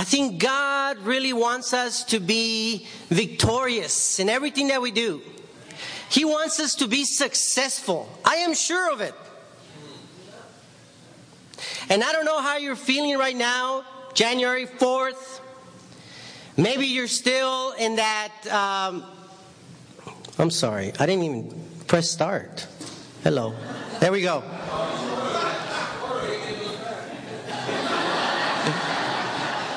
I 0.00 0.04
think 0.04 0.38
God 0.38 0.96
really 1.00 1.34
wants 1.34 1.74
us 1.74 2.04
to 2.04 2.20
be 2.20 2.86
victorious 3.10 4.18
in 4.18 4.30
everything 4.30 4.68
that 4.68 4.80
we 4.80 4.92
do. 4.92 5.20
He 6.08 6.24
wants 6.24 6.58
us 6.58 6.76
to 6.76 6.88
be 6.88 7.04
successful. 7.04 8.08
I 8.24 8.36
am 8.36 8.54
sure 8.54 8.90
of 8.90 9.02
it. 9.02 9.14
And 11.90 12.02
I 12.02 12.12
don't 12.12 12.24
know 12.24 12.40
how 12.40 12.56
you're 12.56 12.76
feeling 12.76 13.18
right 13.18 13.36
now, 13.36 13.84
January 14.14 14.64
4th. 14.64 15.40
Maybe 16.56 16.86
you're 16.86 17.06
still 17.06 17.72
in 17.72 17.96
that. 17.96 18.32
Um, 18.46 19.04
I'm 20.38 20.50
sorry, 20.50 20.92
I 20.98 21.04
didn't 21.04 21.24
even 21.24 21.64
press 21.88 22.08
start. 22.08 22.66
Hello. 23.22 23.54
There 24.00 24.12
we 24.12 24.22
go. 24.22 24.42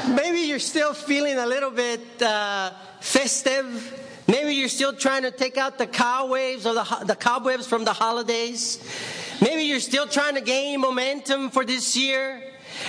Maybe 0.08 0.40
you're 0.54 0.60
still 0.60 0.94
feeling 0.94 1.40
a 1.40 1.48
little 1.48 1.72
bit 1.72 2.22
uh, 2.22 2.70
festive. 3.00 4.24
Maybe 4.28 4.54
you're 4.54 4.70
still 4.70 4.94
trying 4.94 5.24
to 5.24 5.32
take 5.32 5.58
out 5.58 5.80
the 5.80 5.88
cobwebs 5.88 6.68
or 6.68 6.76
the, 6.76 6.84
the 7.08 7.16
cobwebs 7.16 7.66
from 7.66 7.86
the 7.86 7.94
holidays. 7.94 8.78
Maybe 9.42 9.64
you're 9.64 9.80
still 9.80 10.06
trying 10.06 10.36
to 10.36 10.42
gain 10.42 10.80
momentum 10.80 11.50
for 11.50 11.66
this 11.66 11.98
year. 11.98 12.44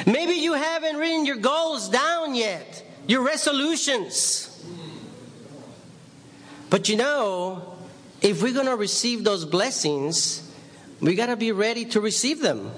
Maybe 0.06 0.34
you 0.34 0.52
haven't 0.52 0.98
written 0.98 1.24
your 1.24 1.36
goals 1.36 1.88
down 1.88 2.34
yet, 2.34 2.84
your 3.06 3.22
resolutions. 3.22 4.62
But 6.68 6.90
you 6.90 6.98
know, 6.98 7.78
if 8.20 8.42
we're 8.42 8.52
going 8.52 8.66
to 8.66 8.76
receive 8.76 9.24
those 9.24 9.46
blessings, 9.46 10.46
we 11.00 11.14
got 11.14 11.28
to 11.28 11.36
be 11.36 11.52
ready 11.52 11.86
to 11.86 12.00
receive 12.02 12.42
them. 12.42 12.70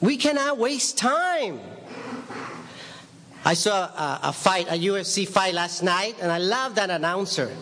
We 0.00 0.18
cannot 0.18 0.56
waste 0.56 0.96
time. 0.96 1.58
I 3.44 3.54
saw 3.54 3.84
a, 3.84 4.20
a, 4.24 4.32
fight, 4.32 4.68
a 4.68 4.78
UFC 4.78 5.28
fight 5.28 5.52
last 5.52 5.82
night, 5.82 6.16
and 6.20 6.32
I 6.32 6.38
love 6.38 6.76
that 6.76 6.88
announcer. 6.88 7.54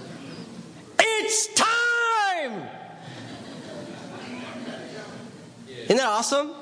It's 0.98 1.48
time! 1.54 2.62
Isn't 5.84 5.96
that 5.96 6.06
awesome? 6.06 6.52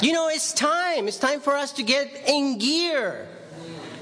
You 0.00 0.12
know, 0.12 0.28
it's 0.28 0.52
time. 0.52 1.08
It's 1.08 1.18
time 1.18 1.40
for 1.40 1.54
us 1.54 1.72
to 1.72 1.82
get 1.82 2.28
in 2.28 2.58
gear 2.58 3.26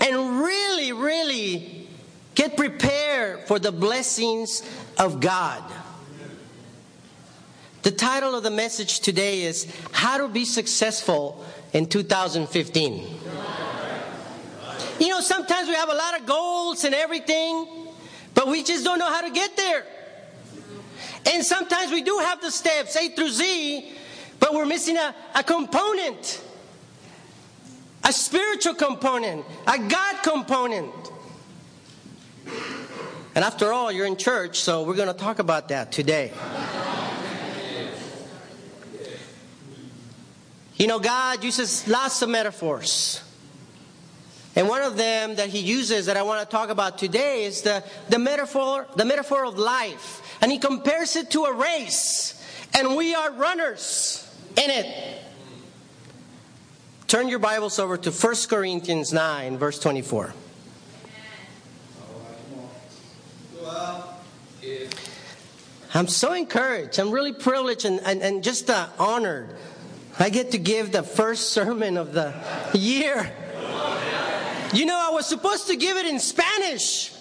and 0.00 0.40
really, 0.40 0.92
really 0.92 1.88
get 2.34 2.56
prepared 2.56 3.48
for 3.48 3.58
the 3.58 3.72
blessings 3.72 4.62
of 4.98 5.20
God. 5.20 5.64
The 7.82 7.90
title 7.90 8.34
of 8.34 8.42
the 8.42 8.50
message 8.50 9.00
today 9.00 9.42
is 9.42 9.66
How 9.92 10.18
to 10.18 10.28
Be 10.28 10.44
Successful 10.44 11.44
in 11.72 11.86
2015. 11.86 13.17
You 14.98 15.08
know, 15.08 15.20
sometimes 15.20 15.68
we 15.68 15.74
have 15.74 15.88
a 15.88 15.94
lot 15.94 16.20
of 16.20 16.26
goals 16.26 16.84
and 16.84 16.94
everything, 16.94 17.66
but 18.34 18.48
we 18.48 18.62
just 18.62 18.84
don't 18.84 18.98
know 18.98 19.10
how 19.10 19.20
to 19.20 19.30
get 19.30 19.56
there. 19.56 19.84
And 21.32 21.44
sometimes 21.44 21.92
we 21.92 22.02
do 22.02 22.18
have 22.18 22.40
the 22.40 22.50
steps 22.50 22.96
A 22.96 23.08
through 23.10 23.30
Z, 23.30 23.92
but 24.40 24.54
we're 24.54 24.66
missing 24.66 24.96
a, 24.96 25.14
a 25.34 25.42
component 25.42 26.42
a 28.04 28.12
spiritual 28.12 28.74
component, 28.74 29.44
a 29.66 29.78
God 29.78 30.22
component. 30.22 30.94
And 33.34 33.44
after 33.44 33.72
all, 33.72 33.92
you're 33.92 34.06
in 34.06 34.16
church, 34.16 34.58
so 34.58 34.82
we're 34.82 34.96
going 34.96 35.08
to 35.08 35.14
talk 35.14 35.38
about 35.38 35.68
that 35.68 35.92
today. 35.92 36.32
You 40.76 40.86
know, 40.86 40.98
God 40.98 41.44
uses 41.44 41.86
lots 41.86 42.22
of 42.22 42.30
metaphors. 42.30 43.22
And 44.56 44.68
one 44.68 44.82
of 44.82 44.96
them 44.96 45.36
that 45.36 45.48
he 45.48 45.60
uses 45.60 46.06
that 46.06 46.16
I 46.16 46.22
want 46.22 46.40
to 46.40 46.46
talk 46.46 46.70
about 46.70 46.98
today 46.98 47.44
is 47.44 47.62
the, 47.62 47.84
the 48.08 48.18
metaphor, 48.18 48.86
the 48.96 49.04
metaphor 49.04 49.44
of 49.44 49.58
life. 49.58 50.22
And 50.40 50.50
he 50.50 50.58
compares 50.58 51.16
it 51.16 51.30
to 51.32 51.44
a 51.44 51.54
race. 51.54 52.34
And 52.74 52.96
we 52.96 53.14
are 53.14 53.32
runners 53.32 54.28
in 54.56 54.70
it. 54.70 55.20
Turn 57.06 57.28
your 57.28 57.38
Bibles 57.38 57.78
over 57.78 57.96
to 57.96 58.10
1 58.10 58.34
Corinthians 58.48 59.12
9, 59.12 59.58
verse 59.58 59.78
24. 59.78 60.34
I'm 65.94 66.06
so 66.06 66.34
encouraged. 66.34 66.98
I'm 66.98 67.10
really 67.10 67.32
privileged 67.32 67.84
and, 67.84 68.00
and, 68.00 68.22
and 68.22 68.44
just 68.44 68.68
uh, 68.68 68.88
honored. 68.98 69.54
I 70.18 70.30
get 70.30 70.50
to 70.50 70.58
give 70.58 70.92
the 70.92 71.02
first 71.02 71.50
sermon 71.50 71.96
of 71.96 72.12
the 72.12 72.34
year. 72.74 73.32
You 74.72 74.84
know, 74.84 74.98
I 74.98 75.10
was 75.10 75.26
supposed 75.26 75.66
to 75.68 75.76
give 75.76 75.96
it 75.96 76.06
in 76.06 76.18
Spanish. 76.18 77.12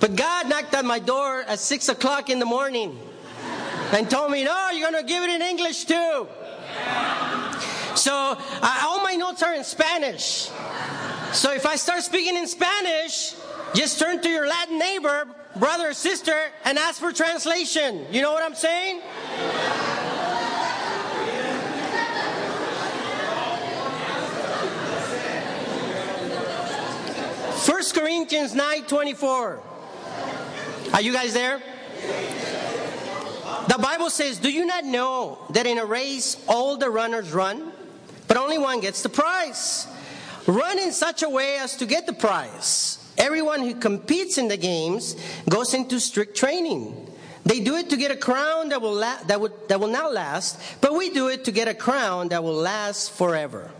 But 0.00 0.14
God 0.14 0.48
knocked 0.48 0.74
on 0.74 0.86
my 0.86 0.98
door 0.98 1.42
at 1.42 1.58
6 1.58 1.88
o'clock 1.88 2.30
in 2.30 2.38
the 2.38 2.46
morning 2.46 2.98
and 3.92 4.08
told 4.10 4.30
me, 4.30 4.44
No, 4.44 4.70
you're 4.70 4.90
going 4.90 5.02
to 5.02 5.08
give 5.08 5.22
it 5.24 5.30
in 5.30 5.42
English 5.42 5.84
too. 5.84 6.26
So 7.94 8.12
all 8.12 9.02
my 9.02 9.16
notes 9.16 9.42
are 9.42 9.54
in 9.54 9.64
Spanish. 9.64 10.50
So 11.32 11.52
if 11.52 11.66
I 11.66 11.76
start 11.76 12.02
speaking 12.02 12.36
in 12.36 12.46
Spanish, 12.46 13.34
just 13.74 13.98
turn 13.98 14.20
to 14.22 14.28
your 14.28 14.46
Latin 14.46 14.78
neighbor, 14.78 15.26
brother 15.56 15.90
or 15.90 15.94
sister, 15.94 16.36
and 16.64 16.78
ask 16.78 17.00
for 17.00 17.12
translation. 17.12 18.06
You 18.10 18.22
know 18.22 18.32
what 18.32 18.42
I'm 18.42 18.54
saying? 18.54 19.02
First 27.68 27.94
Corinthians 27.94 28.54
9 28.54 28.84
24. 28.84 29.60
Are 30.94 31.02
you 31.02 31.12
guys 31.12 31.34
there? 31.34 31.60
The 33.68 33.76
Bible 33.78 34.08
says, 34.08 34.38
Do 34.38 34.50
you 34.50 34.64
not 34.64 34.86
know 34.86 35.38
that 35.50 35.66
in 35.66 35.76
a 35.76 35.84
race 35.84 36.42
all 36.48 36.78
the 36.78 36.88
runners 36.88 37.30
run, 37.30 37.70
but 38.26 38.38
only 38.38 38.56
one 38.56 38.80
gets 38.80 39.02
the 39.02 39.10
prize? 39.10 39.86
Run 40.46 40.78
in 40.78 40.92
such 40.92 41.22
a 41.22 41.28
way 41.28 41.58
as 41.58 41.76
to 41.76 41.84
get 41.84 42.06
the 42.06 42.14
prize. 42.14 43.06
Everyone 43.18 43.60
who 43.60 43.74
competes 43.74 44.38
in 44.38 44.48
the 44.48 44.56
games 44.56 45.14
goes 45.46 45.74
into 45.74 46.00
strict 46.00 46.38
training. 46.38 47.14
They 47.44 47.60
do 47.60 47.76
it 47.76 47.90
to 47.90 47.98
get 47.98 48.10
a 48.10 48.16
crown 48.16 48.70
that 48.70 48.80
will, 48.80 48.94
la- 48.94 49.22
that, 49.24 49.42
would, 49.42 49.68
that 49.68 49.78
will 49.78 49.88
not 49.88 50.14
last, 50.14 50.58
but 50.80 50.94
we 50.94 51.10
do 51.10 51.28
it 51.28 51.44
to 51.44 51.52
get 51.52 51.68
a 51.68 51.74
crown 51.74 52.28
that 52.28 52.42
will 52.42 52.54
last 52.54 53.12
forever. 53.12 53.70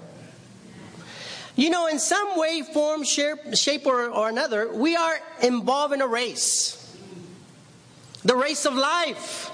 You 1.59 1.71
know, 1.71 1.89
in 1.89 1.99
some 1.99 2.39
way, 2.39 2.63
form, 2.63 3.03
shape, 3.03 3.85
or, 3.85 4.11
or 4.11 4.29
another, 4.29 4.73
we 4.73 4.95
are 4.95 5.21
involved 5.43 5.93
in 5.93 6.01
a 6.01 6.07
race 6.07 6.77
the 8.23 8.37
race 8.37 8.65
of 8.65 8.75
life. 8.75 9.51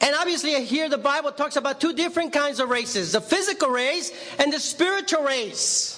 And 0.00 0.14
obviously, 0.14 0.64
here 0.64 0.88
the 0.88 0.98
Bible 0.98 1.32
talks 1.32 1.56
about 1.56 1.80
two 1.80 1.92
different 1.94 2.32
kinds 2.32 2.60
of 2.60 2.70
races 2.70 3.10
the 3.10 3.20
physical 3.20 3.70
race 3.70 4.12
and 4.38 4.52
the 4.52 4.60
spiritual 4.60 5.24
race. 5.24 5.96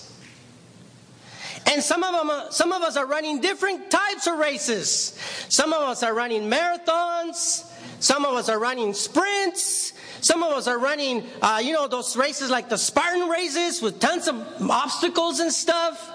And 1.66 1.82
some 1.82 2.02
of, 2.02 2.12
them, 2.12 2.30
uh, 2.30 2.48
some 2.48 2.72
of 2.72 2.80
us 2.80 2.96
are 2.96 3.06
running 3.06 3.42
different 3.42 3.90
types 3.90 4.26
of 4.26 4.38
races. 4.38 5.18
Some 5.50 5.74
of 5.74 5.82
us 5.82 6.02
are 6.02 6.14
running 6.14 6.48
marathons. 6.48 7.70
Some 8.00 8.24
of 8.24 8.34
us 8.34 8.48
are 8.48 8.58
running 8.58 8.94
sprints. 8.94 9.92
Some 10.22 10.44
of 10.44 10.52
us 10.52 10.68
are 10.68 10.78
running, 10.78 11.26
uh, 11.42 11.60
you 11.62 11.72
know, 11.72 11.88
those 11.88 12.16
races 12.16 12.48
like 12.48 12.68
the 12.68 12.78
Spartan 12.78 13.28
races 13.28 13.82
with 13.82 13.98
tons 13.98 14.28
of 14.28 14.36
obstacles 14.70 15.40
and 15.40 15.52
stuff. 15.52 16.10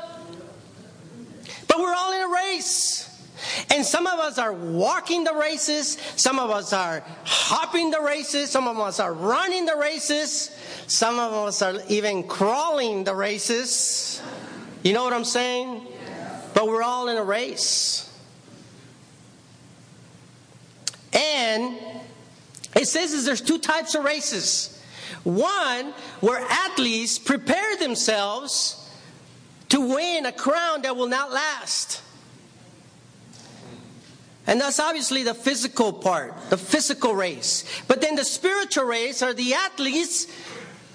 But 1.68 1.80
we're 1.80 1.94
all 1.94 2.14
in 2.14 2.22
a 2.22 2.34
race. 2.34 3.04
And 3.70 3.86
some 3.86 4.08
of 4.08 4.20
us 4.20 4.40
are 4.40 4.54
walking 4.54 5.26
the 5.26 5.34
races, 5.34 5.98
some 6.16 6.40
of 6.40 6.50
us 6.50 6.74
are 6.74 7.04
hopping 7.26 7.92
the 7.92 8.02
races, 8.02 8.50
some 8.50 8.68
of 8.68 8.80
us 8.80 9.00
are 9.00 9.14
running 9.14 9.66
the 9.66 9.76
races, 9.76 10.58
some 10.88 11.20
of 11.20 11.34
us 11.34 11.62
are 11.62 11.76
even 11.90 12.24
crawling 12.24 13.04
the 13.04 13.14
races. 13.14 14.22
You 14.84 14.94
know 14.94 15.04
what 15.04 15.14
I'm 15.14 15.26
saying? 15.26 15.86
But 16.54 16.68
we're 16.68 16.82
all 16.82 17.10
in 17.10 17.18
a 17.18 17.24
race. 17.24 18.10
And 21.14 21.78
it 22.78 22.88
says 22.88 23.12
that 23.12 23.26
there's 23.26 23.42
two 23.42 23.58
types 23.58 23.96
of 23.96 24.04
races. 24.04 24.74
One 25.24 25.94
where 26.20 26.40
athletes 26.40 27.18
prepare 27.18 27.76
themselves 27.78 28.90
to 29.70 29.82
win 29.82 30.26
a 30.26 30.32
crown 30.32 30.84
that 30.84 30.96
will 30.96 31.08
not 31.08 31.32
last. 31.32 32.02
And 34.46 34.62
that's 34.62 34.80
obviously 34.80 35.24
the 35.24 35.34
physical 35.34 35.92
part, 35.92 36.50
the 36.50 36.58
physical 36.58 37.14
race. 37.14 37.66
But 37.88 38.00
then 38.00 38.16
the 38.16 38.24
spiritual 38.24 38.86
race 38.86 39.22
are 39.22 39.34
the 39.34 39.56
athletes 39.56 40.28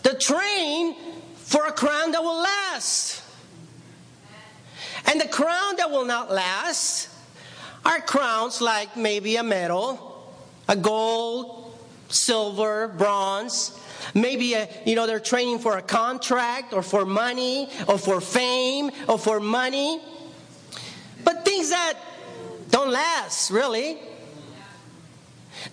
that 0.05 0.20
train 0.20 0.96
for 1.35 1.67
a 1.67 1.73
crown 1.73 2.12
that 2.12 2.23
will 2.23 2.43
last. 2.43 3.23
And 5.06 5.20
the 5.20 5.28
crown 5.28 5.76
that 5.76 5.90
will 5.90 6.06
not 6.06 6.31
last 6.31 7.11
are 7.85 8.00
crowns 8.00 8.61
like 8.61 8.96
maybe 8.96 9.37
a 9.37 9.43
medal 9.43 10.12
a 10.69 10.76
gold, 10.76 11.62
silver, 12.12 12.88
bronze. 12.88 13.79
Maybe 14.14 14.55
a, 14.55 14.69
you 14.85 14.94
know 14.94 15.06
they're 15.06 15.20
training 15.20 15.59
for 15.61 15.79
a 15.79 15.82
contract 15.82 16.73
or 16.73 16.82
for 16.82 17.05
money 17.05 17.69
or 17.88 17.99
for 17.99 18.20
fame 18.20 18.91
or 19.09 19.19
for 19.19 19.41
money. 19.41 20.00
But 21.25 21.44
things 21.44 21.70
that 21.70 21.94
don't 22.70 22.91
last, 22.91 23.50
really. 23.50 23.99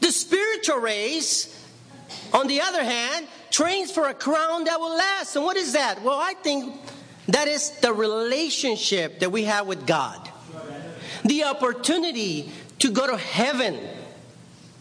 The 0.02 0.12
spiritual 0.12 0.78
race, 0.78 1.66
on 2.34 2.48
the 2.48 2.62
other 2.62 2.84
hand, 2.84 3.28
trains 3.50 3.92
for 3.92 4.08
a 4.08 4.14
crown 4.14 4.66
that 4.66 4.80
will 4.80 4.96
last. 4.96 5.36
And 5.36 5.44
what 5.44 5.58
is 5.58 5.74
that? 5.74 6.04
Well, 6.04 6.20
I 6.20 6.34
think 6.34 6.76
that 7.30 7.48
is 7.48 7.72
the 7.80 7.94
relationship 7.94 9.20
that 9.20 9.32
we 9.32 9.44
have 9.44 9.66
with 9.66 9.88
God. 9.88 10.30
The 11.26 11.46
opportunity 11.46 12.52
to 12.80 12.92
go 12.92 13.08
to 13.08 13.18
heaven 13.18 13.80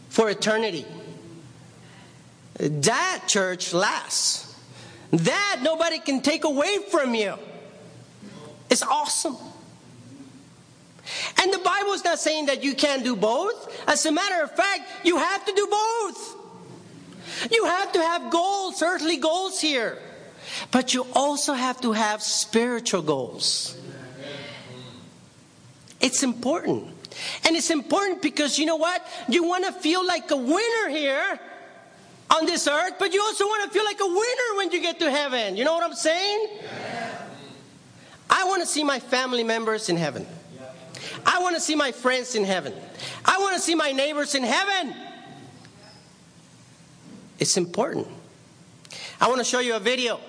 for 0.08 0.30
eternity. 0.30 0.86
That 2.58 3.24
church 3.26 3.72
lasts. 3.72 4.54
That 5.10 5.60
nobody 5.62 5.98
can 5.98 6.20
take 6.20 6.44
away 6.44 6.78
from 6.90 7.14
you. 7.14 7.34
It's 8.68 8.82
awesome. 8.82 9.36
And 11.40 11.52
the 11.52 11.58
Bible 11.58 11.92
is 11.92 12.04
not 12.04 12.18
saying 12.18 12.46
that 12.46 12.62
you 12.62 12.74
can't 12.74 13.02
do 13.02 13.16
both. 13.16 13.74
As 13.88 14.04
a 14.04 14.12
matter 14.12 14.42
of 14.42 14.54
fact, 14.54 14.90
you 15.04 15.16
have 15.16 15.44
to 15.46 15.52
do 15.54 15.66
both. 15.66 16.34
You 17.50 17.64
have 17.64 17.92
to 17.92 18.00
have 18.00 18.30
goals, 18.30 18.82
earthly 18.82 19.16
goals 19.16 19.60
here. 19.60 19.98
But 20.70 20.92
you 20.92 21.06
also 21.14 21.54
have 21.54 21.80
to 21.82 21.92
have 21.92 22.22
spiritual 22.22 23.02
goals. 23.02 23.76
It's 26.00 26.22
important. 26.22 26.88
And 27.46 27.56
it's 27.56 27.70
important 27.70 28.20
because 28.22 28.58
you 28.58 28.66
know 28.66 28.76
what? 28.76 29.06
You 29.28 29.44
want 29.44 29.64
to 29.64 29.72
feel 29.72 30.06
like 30.06 30.30
a 30.30 30.36
winner 30.36 30.88
here 30.90 31.40
on 32.30 32.46
this 32.46 32.66
earth, 32.68 32.94
but 32.98 33.12
you 33.12 33.22
also 33.22 33.44
want 33.46 33.64
to 33.64 33.70
feel 33.70 33.84
like 33.84 34.00
a 34.00 34.06
winner 34.06 34.56
when 34.56 34.70
you 34.70 34.80
get 34.80 34.98
to 35.00 35.10
heaven. 35.10 35.56
You 35.56 35.64
know 35.64 35.74
what 35.74 35.82
I'm 35.82 35.94
saying? 35.94 36.48
I 38.30 38.44
want 38.44 38.62
to 38.62 38.66
see 38.66 38.84
my 38.84 38.98
family 38.98 39.44
members 39.44 39.88
in 39.88 39.96
heaven. 39.96 40.26
I 41.24 41.40
want 41.40 41.54
to 41.54 41.60
see 41.60 41.74
my 41.74 41.92
friends 41.92 42.34
in 42.34 42.44
heaven. 42.44 42.74
I 43.24 43.38
want 43.38 43.56
to 43.56 43.60
see 43.60 43.74
my 43.74 43.92
neighbors 43.92 44.34
in 44.34 44.42
heaven. 44.42 44.94
It's 47.38 47.56
important. 47.56 48.06
I 49.20 49.28
want 49.28 49.38
to 49.38 49.44
show 49.44 49.60
you 49.60 49.74
a 49.74 49.80
video. 49.80 50.20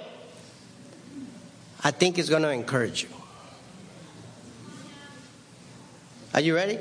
I 1.83 1.91
think 1.91 2.17
it's 2.17 2.29
going 2.29 2.43
to 2.43 2.51
encourage 2.51 3.03
you. 3.03 3.09
Are 6.33 6.41
you 6.41 6.55
ready? 6.55 6.77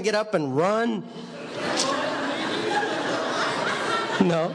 Get 0.00 0.14
up 0.14 0.34
and 0.34 0.56
run? 0.56 1.02
No. 4.20 4.52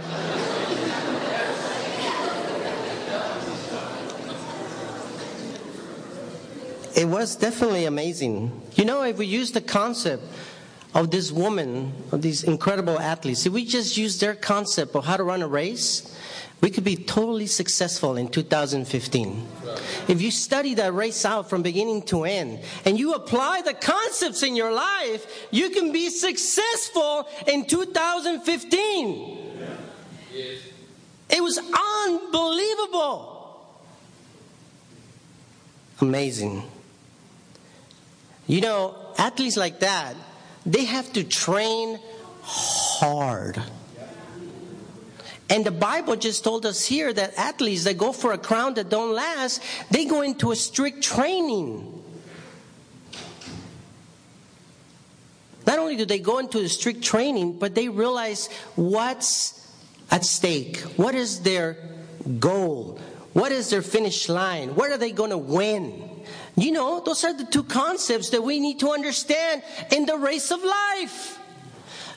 It 6.95 7.05
was 7.05 7.35
definitely 7.35 7.85
amazing. 7.85 8.61
You 8.75 8.85
know, 8.85 9.01
if 9.03 9.17
we 9.17 9.25
use 9.25 9.51
the 9.51 9.61
concept 9.61 10.23
of 10.93 11.11
this 11.11 11.31
woman, 11.31 11.93
of 12.11 12.21
these 12.21 12.43
incredible 12.43 12.99
athletes, 12.99 13.45
if 13.45 13.53
we 13.53 13.65
just 13.65 13.97
use 13.97 14.19
their 14.19 14.35
concept 14.35 14.95
of 14.95 15.05
how 15.05 15.17
to 15.17 15.23
run 15.23 15.41
a 15.41 15.47
race, 15.47 16.17
we 16.59 16.69
could 16.69 16.83
be 16.83 16.95
totally 16.95 17.47
successful 17.47 18.17
in 18.17 18.27
2015. 18.27 19.47
If 20.07 20.21
you 20.21 20.29
study 20.29 20.75
that 20.75 20.93
race 20.93 21.25
out 21.25 21.49
from 21.49 21.63
beginning 21.63 22.03
to 22.03 22.23
end 22.23 22.59
and 22.85 22.99
you 22.99 23.13
apply 23.13 23.63
the 23.63 23.73
concepts 23.73 24.43
in 24.43 24.55
your 24.55 24.71
life, 24.71 25.47
you 25.49 25.71
can 25.71 25.91
be 25.91 26.09
successful 26.09 27.27
in 27.47 27.65
2015. 27.65 29.37
It 31.29 31.41
was 31.41 31.57
unbelievable. 32.07 33.29
amazing. 36.01 36.63
You 38.47 38.61
know, 38.61 38.95
athletes 39.17 39.55
like 39.55 39.79
that, 39.79 40.15
they 40.65 40.85
have 40.85 41.11
to 41.13 41.23
train 41.23 41.99
hard. 42.41 43.61
And 45.49 45.65
the 45.65 45.71
Bible 45.71 46.15
just 46.15 46.43
told 46.43 46.65
us 46.65 46.85
here 46.85 47.11
that 47.11 47.37
athletes 47.37 47.83
that 47.83 47.97
go 47.97 48.13
for 48.13 48.31
a 48.31 48.37
crown 48.37 48.75
that 48.75 48.89
don't 48.89 49.13
last, 49.13 49.61
they 49.91 50.05
go 50.05 50.21
into 50.21 50.51
a 50.51 50.55
strict 50.55 51.03
training. 51.03 52.01
Not 55.67 55.77
only 55.77 55.97
do 55.97 56.05
they 56.05 56.19
go 56.19 56.39
into 56.39 56.61
the 56.61 56.69
strict 56.69 57.03
training, 57.03 57.59
but 57.59 57.75
they 57.75 57.89
realize 57.89 58.47
what's 58.75 59.67
at 60.09 60.25
stake. 60.25 60.79
What 60.97 61.15
is 61.15 61.41
their 61.41 61.77
goal? 62.39 62.99
What 63.33 63.51
is 63.51 63.69
their 63.69 63.81
finish 63.81 64.29
line? 64.29 64.75
What 64.75 64.91
are 64.91 64.97
they 64.97 65.11
going 65.11 65.29
to 65.29 65.37
win? 65.37 66.10
You 66.55 66.71
know, 66.71 66.99
those 66.99 67.23
are 67.23 67.33
the 67.33 67.45
two 67.45 67.63
concepts 67.63 68.29
that 68.31 68.43
we 68.43 68.59
need 68.59 68.79
to 68.79 68.91
understand 68.91 69.63
in 69.91 70.05
the 70.05 70.17
race 70.17 70.51
of 70.51 70.63
life. 70.63 71.39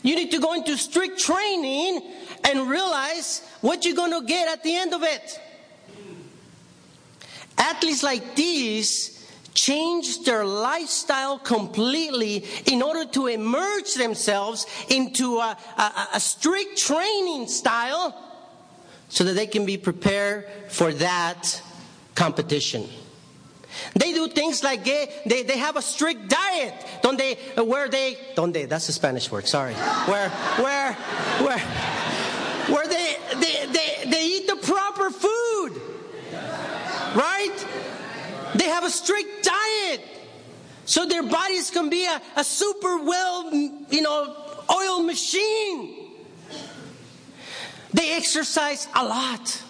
You 0.03 0.17
need 0.17 0.31
to 0.33 0.41
go 0.41 0.53
into 0.55 0.77
strict 0.77 1.19
training 1.19 2.03
and 2.45 2.69
realize 2.69 3.43
what 3.61 3.85
you're 3.85 3.97
going 3.97 4.21
to 4.21 4.27
get 4.27 4.49
at 4.49 4.63
the 4.63 4.77
end 4.77 4.93
of 4.93 5.03
it. 5.03 5.41
Athletes 7.57 8.03
like 8.03 8.35
these 8.35 9.15
change 9.55 10.25
their 10.25 10.45
lifestyle 10.45 11.39
completely 11.39 12.45
in 12.67 12.83
order 12.83 13.05
to 13.07 13.29
immerse 13.29 13.95
themselves 13.95 14.67
into 14.89 15.39
a, 15.39 15.57
a, 15.79 16.09
a 16.15 16.21
strict 16.21 16.77
training 16.77 17.47
style 17.47 18.21
so 19.09 19.25
that 19.25 19.35
they 19.35 19.47
can 19.47 19.65
be 19.65 19.77
prepared 19.77 20.47
for 20.69 20.93
that 20.93 21.63
competition. 22.15 22.89
They 23.95 24.13
do 24.13 24.29
things 24.29 24.63
like 24.63 24.85
they, 24.85 25.09
they, 25.27 25.43
they 25.43 25.59
have 25.59 25.77
a 25.77 25.83
strict 25.83 26.29
diet 26.29 26.75
donde, 27.03 27.37
where 27.57 27.89
they, 27.89 28.17
donde, 28.35 28.69
that's 28.69 28.87
the 28.87 28.93
Spanish 28.93 29.31
word, 29.31 29.47
sorry. 29.47 29.75
Where, 29.75 30.29
where, 30.29 30.93
where, 31.43 31.59
where 32.69 32.87
they, 32.89 33.17
they, 33.35 33.67
they, 33.67 34.11
they 34.11 34.27
eat 34.27 34.47
the 34.47 34.57
proper 34.57 35.11
food. 35.11 35.81
Right? 37.15 37.67
They 38.55 38.65
have 38.65 38.85
a 38.85 38.91
strict 38.91 39.45
diet. 39.45 40.01
So 40.87 41.07
their 41.07 41.23
bodies 41.23 41.71
can 41.71 41.89
be 41.89 42.05
a, 42.07 42.21
a 42.37 42.45
super 42.45 42.99
well, 42.99 43.53
you 43.53 44.03
know, 44.03 44.37
oil 44.71 45.03
machine. 45.03 46.13
They 47.93 48.17
exercise 48.17 48.89
a 48.95 49.05
lot. 49.05 49.63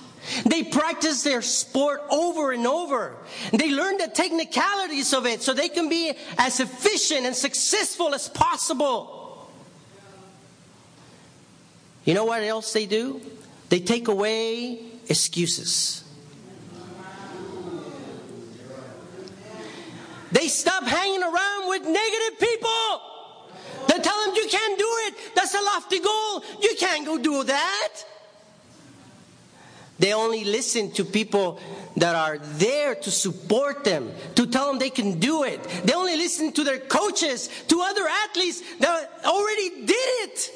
They 0.46 0.62
practice 0.62 1.22
their 1.22 1.42
sport 1.42 2.02
over 2.10 2.52
and 2.52 2.66
over. 2.66 3.16
They 3.52 3.70
learn 3.70 3.98
the 3.98 4.08
technicalities 4.08 5.12
of 5.12 5.26
it 5.26 5.42
so 5.42 5.52
they 5.52 5.68
can 5.68 5.88
be 5.88 6.12
as 6.38 6.60
efficient 6.60 7.26
and 7.26 7.36
successful 7.36 8.14
as 8.14 8.28
possible. 8.28 9.48
You 12.04 12.14
know 12.14 12.24
what 12.24 12.42
else 12.42 12.72
they 12.72 12.86
do? 12.86 13.20
They 13.68 13.80
take 13.80 14.08
away 14.08 14.80
excuses. 15.08 16.04
They 20.32 20.48
stop 20.48 20.84
hanging 20.84 21.22
around 21.22 21.68
with 21.68 21.82
negative 21.82 22.40
people. 22.40 23.00
They 23.88 23.98
tell 24.00 24.24
them 24.24 24.34
you 24.34 24.48
can't 24.48 24.78
do 24.78 24.88
it. 25.06 25.14
That's 25.34 25.54
a 25.54 25.60
lofty 25.60 26.00
goal. 26.00 26.44
You 26.60 26.74
can't 26.78 27.06
go 27.06 27.18
do 27.18 27.44
that. 27.44 27.92
They 29.98 30.12
only 30.12 30.44
listen 30.44 30.90
to 30.92 31.04
people 31.04 31.60
that 31.96 32.16
are 32.16 32.38
there 32.38 32.96
to 32.96 33.10
support 33.10 33.84
them, 33.84 34.12
to 34.34 34.46
tell 34.46 34.66
them 34.66 34.78
they 34.78 34.90
can 34.90 35.20
do 35.20 35.44
it. 35.44 35.62
They 35.84 35.94
only 35.94 36.16
listen 36.16 36.52
to 36.52 36.64
their 36.64 36.78
coaches, 36.78 37.48
to 37.68 37.80
other 37.80 38.06
athletes 38.06 38.62
that 38.80 39.20
already 39.24 39.86
did 39.86 40.28
it. 40.28 40.50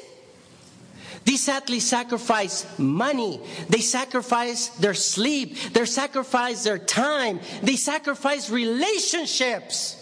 These 1.23 1.47
athletes 1.47 1.85
sacrifice 1.85 2.65
money. 2.77 3.39
They 3.69 3.81
sacrifice 3.81 4.69
their 4.69 4.93
sleep. 4.93 5.57
They 5.73 5.85
sacrifice 5.85 6.63
their 6.63 6.79
time. 6.79 7.39
They 7.61 7.75
sacrifice 7.75 8.49
relationships 8.49 9.95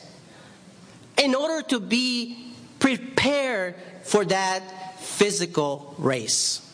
in 1.17 1.35
order 1.35 1.67
to 1.69 1.79
be 1.79 2.53
prepared 2.79 3.75
for 4.03 4.25
that 4.25 4.99
physical 4.99 5.95
race. 5.97 6.66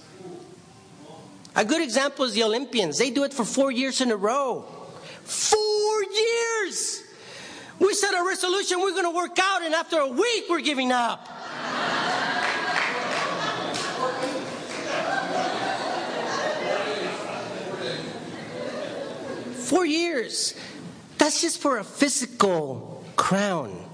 A 1.55 1.63
good 1.63 1.81
example 1.81 2.25
is 2.25 2.33
the 2.33 2.43
Olympians. 2.43 2.97
They 2.97 3.11
do 3.11 3.23
it 3.23 3.33
for 3.33 3.45
four 3.45 3.71
years 3.71 4.01
in 4.01 4.11
a 4.11 4.15
row. 4.15 4.65
Four 5.23 6.03
years! 6.03 7.03
We 7.79 7.93
set 7.93 8.13
a 8.13 8.23
resolution 8.23 8.81
we're 8.81 8.91
going 8.91 9.03
to 9.03 9.15
work 9.15 9.37
out, 9.39 9.61
and 9.61 9.73
after 9.73 9.97
a 9.97 10.07
week, 10.07 10.45
we're 10.49 10.61
giving 10.61 10.91
up. 10.91 11.27
Four 19.53 19.85
years. 19.85 20.55
That's 21.17 21.41
just 21.41 21.59
for 21.59 21.77
a 21.77 21.83
physical 21.83 23.03
crown. 23.15 23.85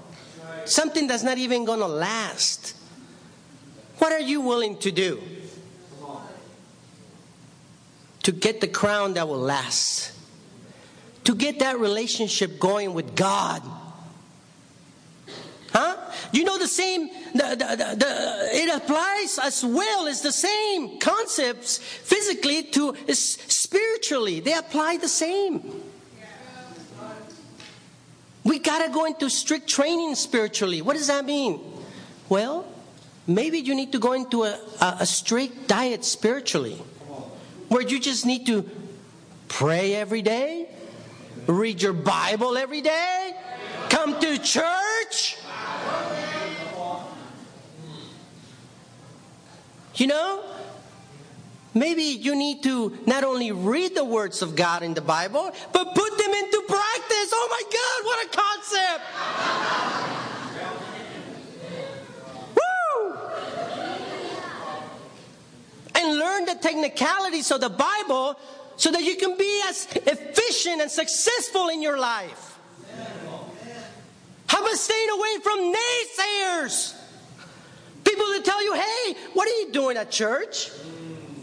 Something 0.64 1.06
that's 1.06 1.22
not 1.22 1.38
even 1.38 1.64
going 1.64 1.80
to 1.80 1.86
last. 1.86 2.76
What 3.98 4.12
are 4.12 4.20
you 4.20 4.40
willing 4.40 4.78
to 4.78 4.90
do? 4.90 5.20
To 8.30 8.36
get 8.36 8.60
the 8.60 8.68
crown 8.68 9.14
that 9.14 9.26
will 9.26 9.40
last, 9.40 10.12
to 11.24 11.34
get 11.34 11.58
that 11.58 11.80
relationship 11.80 12.60
going 12.60 12.94
with 12.94 13.16
God. 13.16 13.60
Huh? 15.72 15.96
You 16.32 16.44
know 16.44 16.56
the 16.56 16.68
same, 16.68 17.08
the, 17.34 17.56
the, 17.58 17.96
the, 17.98 18.48
it 18.52 18.72
applies 18.72 19.36
as 19.42 19.64
well 19.64 20.06
as 20.06 20.22
the 20.22 20.30
same 20.30 21.00
concepts 21.00 21.78
physically 21.78 22.62
to 22.62 22.94
spiritually. 23.12 24.38
They 24.38 24.54
apply 24.54 24.98
the 24.98 25.08
same. 25.08 25.82
We 28.44 28.60
got 28.60 28.86
to 28.86 28.92
go 28.92 29.06
into 29.06 29.28
strict 29.28 29.68
training 29.68 30.14
spiritually. 30.14 30.82
What 30.82 30.96
does 30.96 31.08
that 31.08 31.24
mean? 31.24 31.58
Well, 32.28 32.64
maybe 33.26 33.58
you 33.58 33.74
need 33.74 33.90
to 33.90 33.98
go 33.98 34.12
into 34.12 34.44
a, 34.44 34.56
a, 34.80 34.98
a 35.00 35.06
strict 35.06 35.66
diet 35.66 36.04
spiritually 36.04 36.80
where 37.70 37.82
you 37.82 37.98
just 38.00 38.26
need 38.26 38.46
to 38.46 38.68
pray 39.46 39.94
every 39.94 40.22
day, 40.22 40.68
read 41.46 41.80
your 41.80 41.92
Bible 41.92 42.58
every 42.58 42.80
day, 42.80 43.32
come 43.88 44.20
to 44.20 44.38
church. 44.38 45.38
You 49.94 50.08
know, 50.08 50.44
maybe 51.72 52.02
you 52.02 52.34
need 52.34 52.64
to 52.64 52.98
not 53.06 53.22
only 53.22 53.52
read 53.52 53.94
the 53.94 54.04
words 54.04 54.42
of 54.42 54.56
God 54.56 54.82
in 54.82 54.94
the 54.94 55.00
Bible, 55.00 55.52
but 55.72 55.94
put 55.94 56.18
them 56.18 56.30
into 56.32 56.64
practice. 56.66 57.30
Oh 57.32 57.48
my 57.50 57.62
God, 57.70 58.04
what 58.04 58.26
a 58.26 58.28
concept! 58.36 59.04
and 66.00 66.09
learn 66.20 66.44
the 66.44 66.54
technicalities 66.54 67.50
of 67.50 67.60
the 67.60 67.70
Bible 67.70 68.38
so 68.76 68.90
that 68.92 69.02
you 69.02 69.16
can 69.16 69.36
be 69.36 69.62
as 69.66 69.88
efficient 69.94 70.80
and 70.80 70.90
successful 70.90 71.68
in 71.68 71.82
your 71.82 71.98
life. 71.98 72.58
How 74.46 74.60
about 74.60 74.76
staying 74.76 75.10
away 75.10 75.36
from 75.42 75.58
naysayers? 75.72 76.94
People 78.04 78.26
that 78.32 78.44
tell 78.44 78.62
you, 78.64 78.74
hey, 78.74 79.14
what 79.34 79.46
are 79.48 79.56
you 79.60 79.72
doing 79.72 79.96
at 79.96 80.10
church? 80.10 80.70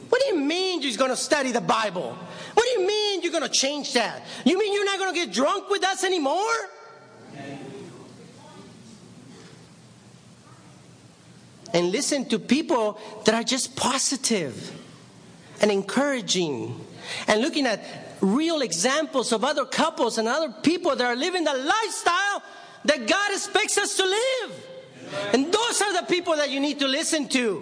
What 0.10 0.22
do 0.22 0.27
you 0.36 0.39
mean 0.41 0.81
you're 0.81 0.98
going 0.98 1.12
to 1.12 1.17
study 1.17 1.51
the 1.51 1.62
Bible? 1.62 2.17
What 2.53 2.65
do 2.65 2.81
you 2.81 2.88
mean 2.88 3.22
you're 3.22 3.31
going 3.31 3.43
to 3.43 3.50
change 3.50 3.93
that? 3.93 4.24
You 4.46 4.57
mean 4.57 4.74
you're 4.74 4.86
not 4.86 5.00
going 5.00 5.13
to 5.13 5.25
get 5.25 5.34
drunk 5.34 5.69
with 5.69 5.84
us 5.84 6.03
anymore? 6.03 6.55
And 11.77 11.91
listen 11.91 12.25
to 12.25 12.39
people 12.39 13.00
that 13.25 13.36
are 13.36 13.43
just 13.43 13.75
positive 13.75 14.74
and 15.62 15.69
encouraging 15.69 16.75
and 17.27 17.39
looking 17.39 17.67
at 17.67 17.79
real 18.19 18.62
examples 18.62 19.31
of 19.31 19.43
other 19.43 19.63
couples 19.63 20.17
and 20.17 20.27
other 20.27 20.51
people 20.63 20.96
that 20.96 21.05
are 21.05 21.15
living 21.15 21.43
the 21.43 21.53
lifestyle 21.53 22.41
that 22.84 23.07
God 23.07 23.31
expects 23.31 23.77
us 23.77 23.96
to 23.96 24.03
live. 24.03 24.67
And 25.34 25.53
those 25.53 25.81
are 25.84 26.01
the 26.01 26.07
people 26.07 26.36
that 26.38 26.50
you 26.50 26.60
need 26.60 26.79
to 26.79 26.88
listen 26.88 27.27
to. 27.29 27.60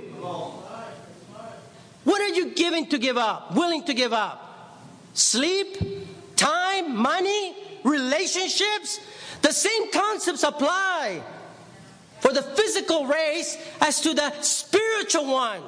What 2.05 2.22
are 2.22 2.34
you 2.34 2.53
giving 2.55 2.88
to 2.88 2.98
give 2.98 3.17
up? 3.17 3.53
Willing 3.53 3.84
to 3.84 3.93
give 3.93 4.13
up? 4.13 4.79
Sleep, 5.13 6.38
time, 6.38 6.95
money, 6.95 7.53
relationships? 7.84 9.01
The 9.41 9.51
same 9.51 9.91
concepts 9.91 10.43
apply 10.43 11.22
for 12.19 12.34
the 12.34 12.41
physical 12.41 13.05
race 13.05 13.57
as 13.81 14.01
to 14.01 14.13
the 14.13 14.31
spiritual 14.41 15.25
one. 15.25 15.62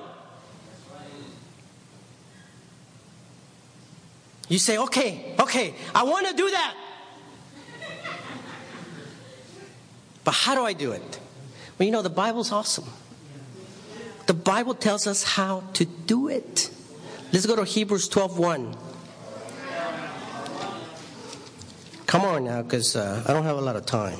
You 4.50 4.60
say, 4.60 4.78
okay, 4.78 5.36
okay, 5.40 5.74
I 5.94 6.04
want 6.04 6.28
to 6.28 6.34
do 6.34 6.50
that. 6.50 6.76
But 10.24 10.34
how 10.34 10.56
do 10.56 10.64
I 10.64 10.74
do 10.74 10.92
it? 10.92 11.20
Well, 11.78 11.86
you 11.86 11.92
know, 11.92 12.02
the 12.02 12.10
Bible's 12.10 12.52
awesome. 12.52 12.86
The 14.26 14.34
Bible 14.34 14.74
tells 14.74 15.08
us 15.08 15.24
how 15.24 15.64
to 15.74 15.86
do 15.86 16.28
it. 16.28 16.70
Let's 17.32 17.46
go 17.46 17.56
to 17.56 17.64
Hebrews 17.64 18.10
12:1. 18.10 18.76
Come 22.06 22.22
on 22.24 22.46
now, 22.46 22.62
because 22.62 22.96
uh, 22.96 23.24
I 23.28 23.34
don't 23.34 23.44
have 23.44 23.58
a 23.58 23.62
lot 23.62 23.76
of 23.76 23.86
time. 23.86 24.20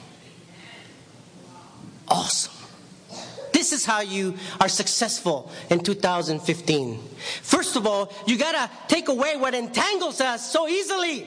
Awesome. 2.11 2.53
This 3.53 3.73
is 3.73 3.85
how 3.85 4.01
you 4.01 4.35
are 4.59 4.69
successful 4.69 5.51
in 5.69 5.79
2015. 5.79 6.99
First 7.41 7.75
of 7.75 7.85
all, 7.87 8.13
you 8.25 8.37
gotta 8.37 8.69
take 8.87 9.07
away 9.07 9.37
what 9.37 9.53
entangles 9.53 10.21
us 10.21 10.51
so 10.51 10.67
easily. 10.67 11.23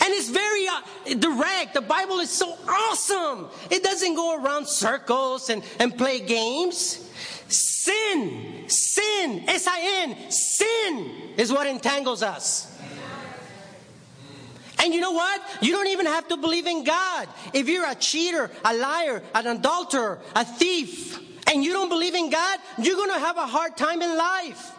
And 0.00 0.12
it's 0.12 0.28
very 0.28 0.68
uh, 0.68 1.14
direct. 1.18 1.74
The 1.74 1.80
Bible 1.80 2.18
is 2.20 2.30
so 2.30 2.58
awesome. 2.68 3.48
It 3.70 3.82
doesn't 3.82 4.14
go 4.14 4.42
around 4.42 4.68
circles 4.68 5.48
and, 5.48 5.62
and 5.78 5.96
play 5.96 6.20
games. 6.20 7.08
Sin, 7.48 8.64
sin, 8.68 9.44
S 9.48 9.66
I 9.66 9.80
N, 10.02 10.30
sin 10.30 11.32
is 11.36 11.52
what 11.52 11.66
entangles 11.66 12.22
us. 12.22 12.71
And 14.82 14.92
you 14.92 15.00
know 15.00 15.12
what? 15.12 15.40
You 15.60 15.72
don't 15.72 15.86
even 15.86 16.06
have 16.06 16.26
to 16.28 16.36
believe 16.36 16.66
in 16.66 16.82
God. 16.82 17.28
If 17.54 17.68
you're 17.68 17.88
a 17.88 17.94
cheater, 17.94 18.50
a 18.64 18.74
liar, 18.74 19.22
an 19.34 19.46
adulterer, 19.46 20.18
a 20.34 20.44
thief, 20.44 21.18
and 21.46 21.62
you 21.62 21.72
don't 21.72 21.88
believe 21.88 22.14
in 22.14 22.30
God, 22.30 22.58
you're 22.78 22.96
going 22.96 23.12
to 23.12 23.18
have 23.18 23.36
a 23.36 23.46
hard 23.46 23.76
time 23.76 24.02
in 24.02 24.16
life. 24.16 24.72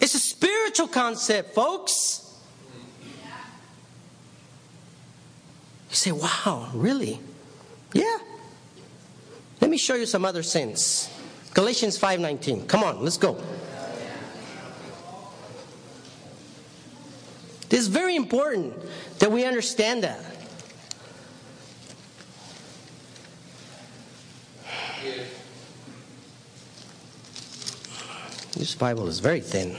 It's 0.00 0.14
a 0.14 0.18
spiritual 0.18 0.88
concept, 0.88 1.54
folks. 1.54 2.26
You 5.90 5.96
say, 5.96 6.12
wow, 6.12 6.70
really? 6.74 7.20
Yeah. 7.92 8.18
Let 9.60 9.70
me 9.70 9.76
show 9.76 9.94
you 9.94 10.06
some 10.06 10.24
other 10.24 10.42
sins. 10.42 11.10
Galatians 11.52 11.98
5:19. 11.98 12.66
Come 12.66 12.82
on, 12.82 13.02
let's 13.02 13.18
go. 13.18 13.36
This 17.70 17.80
is 17.80 17.86
very 17.86 18.16
important 18.16 18.74
that 19.20 19.30
we 19.30 19.44
understand 19.44 20.02
that. 20.02 20.20
This 28.54 28.74
Bible 28.74 29.06
is 29.06 29.20
very 29.20 29.40
thin. 29.40 29.76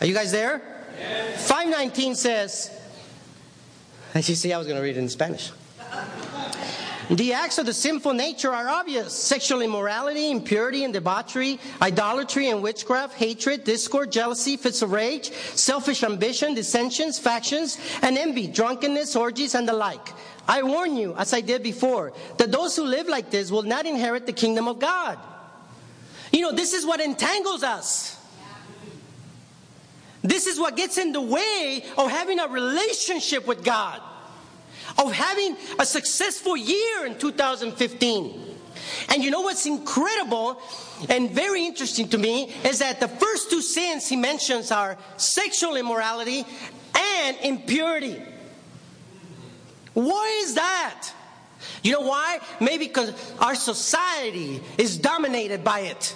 Are 0.00 0.06
you 0.06 0.14
guys 0.14 0.30
there? 0.30 0.62
Yes. 0.96 1.48
519 1.48 2.14
says, 2.14 2.70
as 4.14 4.28
you 4.28 4.36
see, 4.36 4.52
I 4.52 4.58
was 4.58 4.68
going 4.68 4.76
to 4.76 4.82
read 4.82 4.96
it 4.96 5.00
in 5.00 5.08
Spanish. 5.08 5.50
The 7.10 7.34
acts 7.34 7.58
of 7.58 7.66
the 7.66 7.72
sinful 7.72 8.14
nature 8.14 8.52
are 8.52 8.68
obvious 8.68 9.12
sexual 9.12 9.62
immorality, 9.62 10.28
impurity 10.32 10.82
and 10.82 10.92
debauchery, 10.92 11.60
idolatry 11.80 12.48
and 12.48 12.64
witchcraft, 12.64 13.14
hatred, 13.14 13.62
discord, 13.62 14.10
jealousy, 14.10 14.56
fits 14.56 14.82
of 14.82 14.90
rage, 14.90 15.30
selfish 15.54 16.02
ambition, 16.02 16.54
dissensions, 16.54 17.16
factions, 17.16 17.78
and 18.02 18.18
envy, 18.18 18.48
drunkenness, 18.48 19.14
orgies, 19.14 19.54
and 19.54 19.68
the 19.68 19.72
like. 19.72 20.08
I 20.48 20.64
warn 20.64 20.96
you, 20.96 21.14
as 21.14 21.32
I 21.32 21.42
did 21.42 21.62
before, 21.62 22.12
that 22.38 22.50
those 22.50 22.74
who 22.74 22.82
live 22.82 23.06
like 23.06 23.30
this 23.30 23.52
will 23.52 23.62
not 23.62 23.86
inherit 23.86 24.26
the 24.26 24.32
kingdom 24.32 24.66
of 24.66 24.80
God. 24.80 25.16
You 26.32 26.40
know, 26.40 26.52
this 26.52 26.72
is 26.72 26.84
what 26.84 27.00
entangles 27.00 27.62
us. 27.62 28.20
This 30.24 30.48
is 30.48 30.58
what 30.58 30.76
gets 30.76 30.98
in 30.98 31.12
the 31.12 31.20
way 31.20 31.84
of 31.96 32.10
having 32.10 32.40
a 32.40 32.48
relationship 32.48 33.46
with 33.46 33.62
God 33.62 34.02
of 34.98 35.12
having 35.12 35.56
a 35.78 35.86
successful 35.86 36.56
year 36.56 37.06
in 37.06 37.18
2015. 37.18 38.42
And 39.08 39.22
you 39.22 39.30
know 39.30 39.40
what's 39.40 39.66
incredible 39.66 40.60
and 41.08 41.30
very 41.30 41.64
interesting 41.64 42.08
to 42.08 42.18
me 42.18 42.52
is 42.64 42.78
that 42.78 43.00
the 43.00 43.08
first 43.08 43.50
two 43.50 43.60
sins 43.60 44.08
he 44.08 44.16
mentions 44.16 44.70
are 44.70 44.96
sexual 45.16 45.76
immorality 45.76 46.44
and 46.96 47.36
impurity. 47.42 48.22
Why 49.94 50.40
is 50.42 50.54
that? 50.54 51.08
You 51.82 51.92
know 51.92 52.02
why? 52.02 52.40
Maybe 52.60 52.86
because 52.86 53.12
our 53.38 53.54
society 53.54 54.62
is 54.78 54.98
dominated 54.98 55.64
by 55.64 55.80
it. 55.80 56.14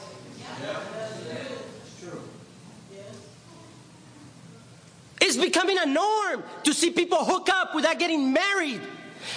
It's 5.20 5.36
becoming 5.36 5.78
a 5.78 5.86
norm 5.86 6.42
to 6.64 6.72
see 6.72 6.90
people 6.90 7.24
hook 7.24 7.48
up 7.50 7.74
without 7.74 7.98
getting 7.98 8.32
married. 8.32 8.80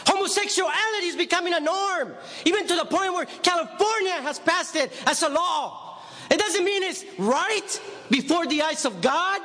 Homosexuality 0.07 1.07
is 1.07 1.15
becoming 1.15 1.53
a 1.53 1.59
norm, 1.59 2.13
even 2.45 2.65
to 2.67 2.75
the 2.75 2.85
point 2.85 3.13
where 3.13 3.25
California 3.25 4.13
has 4.21 4.39
passed 4.39 4.75
it 4.75 4.91
as 5.05 5.21
a 5.23 5.29
law. 5.29 5.99
It 6.31 6.39
doesn't 6.39 6.63
mean 6.63 6.83
it's 6.83 7.03
right 7.17 7.81
before 8.09 8.47
the 8.47 8.61
eyes 8.61 8.85
of 8.85 9.01
God. 9.01 9.41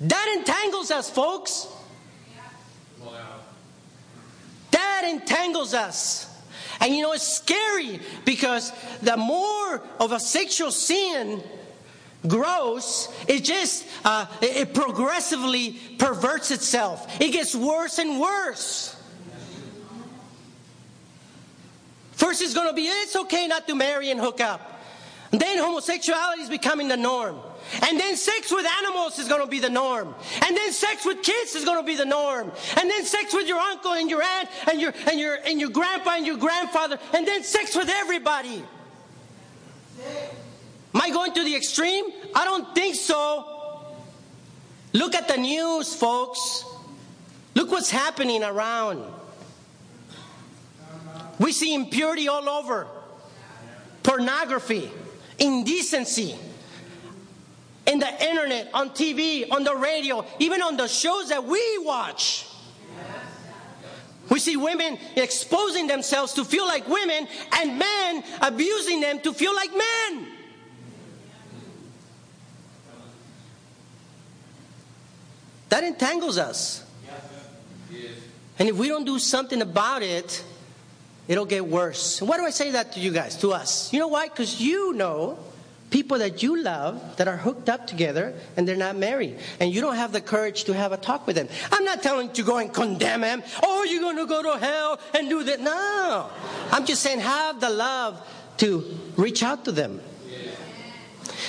That 0.00 0.34
entangles 0.36 0.90
us, 0.90 1.10
folks. 1.10 1.68
That 4.70 5.04
entangles 5.08 5.72
us. 5.72 6.35
And 6.80 6.94
you 6.94 7.02
know, 7.02 7.12
it's 7.12 7.26
scary 7.26 8.00
because 8.24 8.72
the 9.02 9.16
more 9.16 9.82
of 9.98 10.12
a 10.12 10.20
sexual 10.20 10.70
sin 10.70 11.42
grows, 12.26 13.08
it 13.28 13.44
just 13.44 13.86
uh, 14.04 14.26
it 14.42 14.74
progressively 14.74 15.78
perverts 15.98 16.50
itself. 16.50 17.20
It 17.20 17.30
gets 17.32 17.54
worse 17.54 17.98
and 17.98 18.20
worse. 18.20 18.94
First, 22.12 22.42
it's 22.42 22.54
going 22.54 22.68
to 22.68 22.74
be 22.74 22.82
it's 22.82 23.16
okay 23.16 23.46
not 23.46 23.66
to 23.68 23.74
marry 23.74 24.10
and 24.10 24.18
hook 24.18 24.40
up. 24.40 24.80
And 25.32 25.40
then 25.40 25.58
homosexuality 25.58 26.42
is 26.42 26.48
becoming 26.48 26.88
the 26.88 26.96
norm. 26.96 27.38
And 27.82 27.98
then 27.98 28.16
sex 28.16 28.52
with 28.52 28.64
animals 28.64 29.18
is 29.18 29.28
going 29.28 29.40
to 29.40 29.46
be 29.46 29.58
the 29.58 29.70
norm. 29.70 30.14
And 30.46 30.56
then 30.56 30.72
sex 30.72 31.04
with 31.04 31.22
kids 31.22 31.54
is 31.54 31.64
going 31.64 31.78
to 31.78 31.86
be 31.86 31.96
the 31.96 32.04
norm. 32.04 32.52
And 32.76 32.88
then 32.88 33.04
sex 33.04 33.34
with 33.34 33.48
your 33.48 33.58
uncle 33.58 33.92
and 33.92 34.08
your 34.08 34.22
aunt 34.22 34.48
and 34.70 34.80
your 34.80 34.92
and 35.10 35.18
your 35.18 35.38
and 35.44 35.60
your 35.60 35.70
grandpa 35.70 36.16
and 36.16 36.26
your 36.26 36.36
grandfather. 36.36 36.98
And 37.12 37.26
then 37.26 37.42
sex 37.42 37.74
with 37.74 37.88
everybody. 37.88 38.62
Am 40.94 41.00
I 41.00 41.10
going 41.10 41.32
to 41.34 41.44
the 41.44 41.54
extreme? 41.54 42.04
I 42.34 42.44
don't 42.44 42.74
think 42.74 42.94
so. 42.94 43.52
Look 44.92 45.14
at 45.14 45.28
the 45.28 45.36
news, 45.36 45.94
folks. 45.94 46.64
Look 47.54 47.70
what's 47.70 47.90
happening 47.90 48.42
around. 48.42 49.04
We 51.38 51.52
see 51.52 51.74
impurity 51.74 52.28
all 52.28 52.48
over. 52.48 52.86
Pornography, 54.02 54.90
indecency 55.38 56.36
in 57.86 57.98
the 57.98 58.24
internet, 58.24 58.70
on 58.74 58.90
TV, 58.90 59.50
on 59.50 59.64
the 59.64 59.74
radio, 59.74 60.24
even 60.38 60.60
on 60.60 60.76
the 60.76 60.88
shows 60.88 61.28
that 61.28 61.44
we 61.44 61.78
watch. 61.78 62.46
We 64.28 64.40
see 64.40 64.56
women 64.56 64.98
exposing 65.14 65.86
themselves 65.86 66.32
to 66.34 66.44
feel 66.44 66.66
like 66.66 66.88
women 66.88 67.28
and 67.58 67.78
men 67.78 68.24
abusing 68.40 69.00
them 69.00 69.20
to 69.20 69.32
feel 69.32 69.54
like 69.54 69.70
men. 69.70 70.26
That 75.68 75.84
entangles 75.84 76.38
us. 76.38 76.84
And 78.58 78.68
if 78.68 78.76
we 78.76 78.88
don't 78.88 79.04
do 79.04 79.18
something 79.18 79.62
about 79.62 80.02
it, 80.02 80.42
it'll 81.28 81.44
get 81.44 81.66
worse. 81.66 82.20
And 82.20 82.28
why 82.28 82.38
do 82.38 82.44
I 82.44 82.50
say 82.50 82.70
that 82.72 82.92
to 82.92 83.00
you 83.00 83.12
guys, 83.12 83.36
to 83.38 83.52
us? 83.52 83.92
You 83.92 84.00
know 84.00 84.08
why? 84.08 84.28
Because 84.28 84.60
you 84.60 84.92
know 84.94 85.38
people 85.90 86.18
that 86.18 86.42
you 86.42 86.62
love 86.62 87.16
that 87.16 87.28
are 87.28 87.36
hooked 87.36 87.68
up 87.68 87.86
together 87.86 88.34
and 88.56 88.66
they're 88.66 88.76
not 88.76 88.96
married. 88.96 89.38
And 89.60 89.72
you 89.72 89.80
don't 89.80 89.96
have 89.96 90.12
the 90.12 90.20
courage 90.20 90.64
to 90.64 90.74
have 90.74 90.92
a 90.92 90.96
talk 90.96 91.26
with 91.26 91.36
them. 91.36 91.48
I'm 91.70 91.84
not 91.84 92.02
telling 92.02 92.28
you 92.28 92.34
to 92.34 92.42
go 92.42 92.58
and 92.58 92.72
condemn 92.72 93.20
them. 93.20 93.42
Oh, 93.62 93.84
you're 93.84 94.02
going 94.02 94.16
to 94.16 94.26
go 94.26 94.42
to 94.42 94.58
hell 94.58 95.00
and 95.14 95.28
do 95.28 95.44
that. 95.44 95.60
No. 95.60 96.30
I'm 96.72 96.84
just 96.86 97.02
saying 97.02 97.20
have 97.20 97.60
the 97.60 97.70
love 97.70 98.26
to 98.58 98.84
reach 99.16 99.42
out 99.42 99.64
to 99.66 99.72
them. 99.72 100.00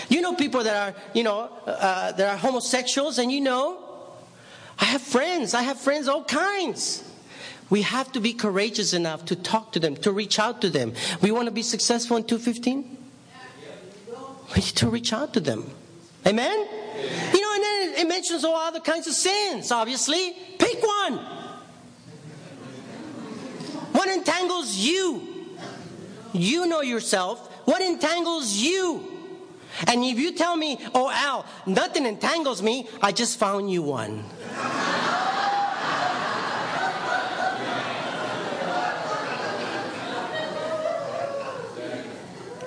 You 0.10 0.21
know 0.21 0.36
people 0.36 0.63
that 0.63 0.95
are, 0.95 1.02
you 1.13 1.23
know, 1.23 1.50
uh, 1.65 2.12
that 2.13 2.34
are 2.34 2.38
homosexuals, 2.38 3.17
and 3.17 3.32
you 3.32 3.41
know, 3.41 3.78
I 4.80 4.86
have 4.86 5.02
friends. 5.02 5.54
I 5.54 5.63
have 5.63 5.80
friends 5.80 6.08
all 6.08 6.23
kinds. 6.23 7.04
We 7.69 7.82
have 7.82 8.12
to 8.13 8.21
be 8.21 8.34
courageous 8.34 8.93
enough 8.93 9.26
to 9.26 9.36
talk 9.36 9.73
to 9.73 9.80
them, 9.80 9.97
to 9.97 10.12
reach 10.12 10.39
out 10.39 10.62
to 10.62 10.69
them. 10.69 10.93
We 11.21 11.32
want 11.32 11.47
to 11.47 11.52
be 11.52 11.63
successful 11.63 12.15
in 12.15 12.23
215? 12.23 13.07
We 14.50 14.62
need 14.62 14.76
to 14.76 14.90
reach 14.90 15.14
out 15.14 15.34
to 15.34 15.40
them. 15.40 15.70
Amen? 16.26 16.68
You 17.34 17.42
know, 17.42 17.54
and 17.54 17.64
then 17.64 17.94
it 18.00 18.08
mentions 18.08 18.44
all 18.44 18.56
other 18.56 18.80
kinds 18.80 19.08
of 19.08 19.14
sins, 19.14 19.72
obviously. 19.72 20.36
Pick 20.58 20.82
one. 20.82 21.18
What 23.94 24.10
entangles 24.10 24.76
you? 24.76 25.56
You 26.34 26.66
know 26.66 26.82
yourself. 26.82 27.52
What 27.66 27.82
entangles 27.82 28.54
you? 28.54 29.04
And 29.86 30.04
if 30.04 30.18
you 30.18 30.34
tell 30.34 30.56
me, 30.56 30.80
oh, 30.96 31.10
Al, 31.12 31.46
nothing 31.66 32.06
entangles 32.06 32.62
me, 32.62 32.88
I 33.02 33.12
just 33.12 33.38
found 33.38 33.70
you 33.72 33.84
one. 33.84 34.24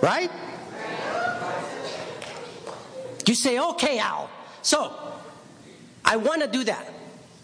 right? 0.03 0.31
You 3.31 3.37
say, 3.37 3.61
okay, 3.61 4.01
Al. 4.01 4.29
So, 4.63 4.93
I 6.05 6.17
want 6.17 6.43
to 6.43 6.49
do 6.49 6.65
that. 6.65 6.93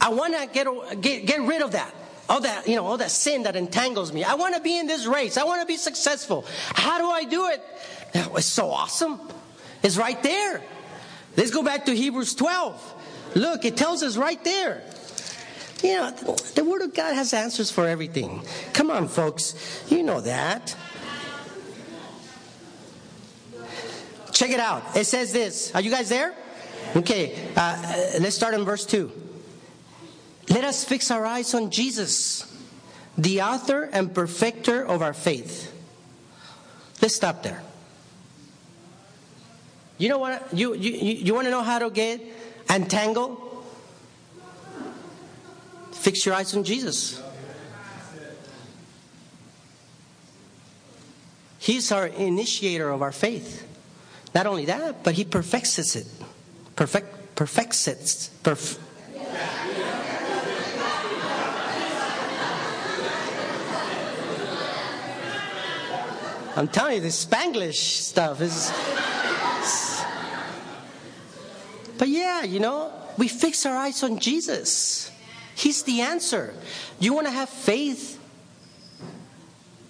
I 0.01 0.09
want 0.09 0.35
to 0.35 0.49
get, 0.53 1.01
get, 1.01 1.27
get 1.27 1.41
rid 1.43 1.63
of 1.63 1.73
that. 1.73 1.95
All 2.29 2.41
that, 2.41 2.67
you 2.67 2.75
know, 2.75 2.85
all 2.85 2.97
that 2.97 3.13
sin 3.13 3.45
that 3.45 3.55
entangles 3.55 4.13
me. 4.13 4.25
I 4.25 4.35
want 4.35 4.57
to 4.57 4.61
be 4.61 4.77
in 4.77 4.89
this 4.89 5.07
race. 5.07 5.37
I 5.37 5.45
want 5.45 5.61
to 5.61 5.67
be 5.67 5.77
successful. 5.77 6.45
How 6.75 6.99
do 6.99 7.09
I 7.09 7.23
do 7.23 7.51
it? 7.51 7.63
It's 8.15 8.47
so 8.47 8.69
awesome. 8.69 9.21
It's 9.85 9.97
right 9.97 10.21
there. 10.25 10.61
Let's 11.37 11.53
go 11.53 11.63
back 11.63 11.85
to 11.85 11.95
Hebrews 11.95 12.35
12. 12.35 12.95
Look, 13.37 13.65
it 13.65 13.77
tells 13.77 14.03
us 14.03 14.17
right 14.17 14.43
there. 14.43 14.83
You 15.85 15.99
know, 15.99 16.11
the 16.57 16.65
Word 16.65 16.83
of 16.83 16.95
God 16.95 17.15
has 17.15 17.33
answers 17.33 17.71
for 17.71 17.87
everything. 17.87 18.43
Come 18.73 18.91
on, 18.91 19.07
folks. 19.07 19.85
You 19.89 20.03
know 20.03 20.21
that. 20.23 20.75
Check 24.37 24.51
it 24.51 24.61
out. 24.61 24.95
It 24.95 25.07
says 25.07 25.33
this. 25.33 25.75
Are 25.75 25.81
you 25.81 25.91
guys 25.91 26.11
there? 26.11 26.35
Okay, 26.95 27.35
uh, 27.57 28.19
let's 28.21 28.37
start 28.37 28.53
in 28.53 28.67
verse 28.67 28.85
2. 28.85 29.11
Let 30.51 30.63
us 30.63 30.85
fix 30.85 31.11
our 31.11 31.25
eyes 31.25 31.55
on 31.55 31.71
Jesus, 31.71 32.45
the 33.17 33.41
author 33.41 33.85
and 33.85 34.15
perfecter 34.15 34.85
of 34.85 35.01
our 35.01 35.15
faith. 35.15 35.73
Let's 37.01 37.15
stop 37.15 37.43
there. 37.45 37.63
You 39.97 40.11
know 40.11 40.19
what? 40.19 40.53
You, 40.53 40.75
you, 40.75 40.93
you 40.93 41.33
want 41.33 41.47
to 41.47 41.51
know 41.51 41.63
how 41.63 41.79
to 41.79 41.89
get 41.89 42.21
entangled? 42.69 43.41
Fix 45.93 46.27
your 46.27 46.35
eyes 46.35 46.55
on 46.55 46.63
Jesus. 46.63 47.23
He's 51.59 51.91
our 51.91 52.07
initiator 52.07 52.91
of 52.91 53.01
our 53.01 53.13
faith. 53.13 53.66
Not 54.37 54.47
only 54.47 54.67
that, 54.67 55.03
but 55.03 55.15
he 55.15 55.25
perfects 55.25 55.79
it. 55.97 56.07
Perfect, 56.77 57.37
perfects 57.37 57.89
it. 57.89 57.97
Perf- 58.45 58.79
I'm 66.55 66.69
telling 66.69 66.97
you, 66.97 67.01
this 67.01 67.25
Spanglish 67.25 67.77
stuff 67.77 68.43
is. 68.43 68.71
But 71.97 72.09
yeah, 72.09 72.43
you 72.43 72.61
know, 72.61 72.93
we 73.17 73.29
fix 73.29 73.65
our 73.65 73.75
eyes 73.75 74.03
on 74.03 74.19
Jesus. 74.19 75.11
He's 75.55 75.83
the 75.85 76.03
answer. 76.03 76.53
You 77.01 77.15
want 77.15 77.27
to 77.27 77.33
have 77.33 77.49
faith 77.49 78.21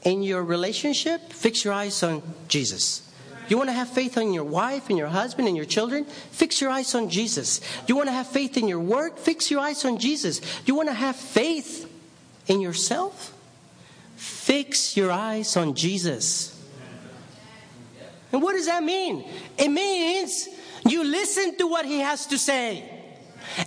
in 0.05 0.23
your 0.23 0.45
relationship? 0.45 1.33
Fix 1.33 1.65
your 1.65 1.75
eyes 1.75 2.01
on 2.05 2.23
Jesus. 2.47 3.06
You 3.49 3.57
want 3.57 3.69
to 3.69 3.75
have 3.75 3.89
faith 3.89 4.19
on 4.19 4.33
your 4.33 4.45
wife 4.45 4.89
and 4.89 4.99
your 4.99 5.09
husband 5.09 5.47
and 5.47 5.57
your 5.57 5.67
children? 5.67 6.05
Fix 6.05 6.61
your 6.61 6.71
eyes 6.71 6.95
on 6.95 7.09
Jesus. 7.09 7.61
You 7.87 7.97
want 7.97 8.09
to 8.09 8.13
have 8.13 8.27
faith 8.27 8.57
in 8.57 8.69
your 8.69 8.81
work? 8.81 9.19
Fix 9.19 9.51
your 9.51 9.61
eyes 9.61 9.85
on 9.85 9.99
Jesus. 9.99 10.41
You 10.65 10.75
want 10.75 10.89
to 10.89 10.95
have 10.95 11.17
faith 11.17 11.91
in 12.49 12.61
yourself? 12.61 13.33
Fix 14.17 14.97
your 14.97 15.13
eyes 15.13 15.57
on 15.57 15.75
Jesus. 15.75 16.53
And 18.33 18.43
what 18.43 18.55
does 18.55 18.67
that 18.67 18.83
mean? 18.83 19.25
It 19.57 19.69
means 19.69 20.49
you 20.87 21.05
listen 21.05 21.57
to 21.59 21.67
what 21.67 21.87
he 21.87 22.01
has 22.01 22.27
to 22.27 22.39
say. 22.39 22.93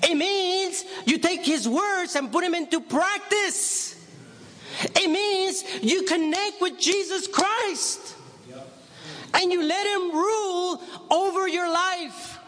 It 0.03 0.15
means 0.15 0.83
you 1.05 1.17
take 1.17 1.45
his 1.45 1.67
words 1.67 2.15
and 2.15 2.31
put 2.31 2.43
them 2.43 2.53
into 2.53 2.81
practice. 2.81 3.95
It 4.81 5.09
means 5.09 5.63
you 5.81 6.03
connect 6.03 6.61
with 6.61 6.79
Jesus 6.79 7.27
Christ 7.27 8.15
and 9.39 9.51
you 9.51 9.63
let 9.63 9.87
Him 9.87 10.11
rule 10.11 10.81
over 11.09 11.47
your 11.47 11.71
life. 11.71 12.39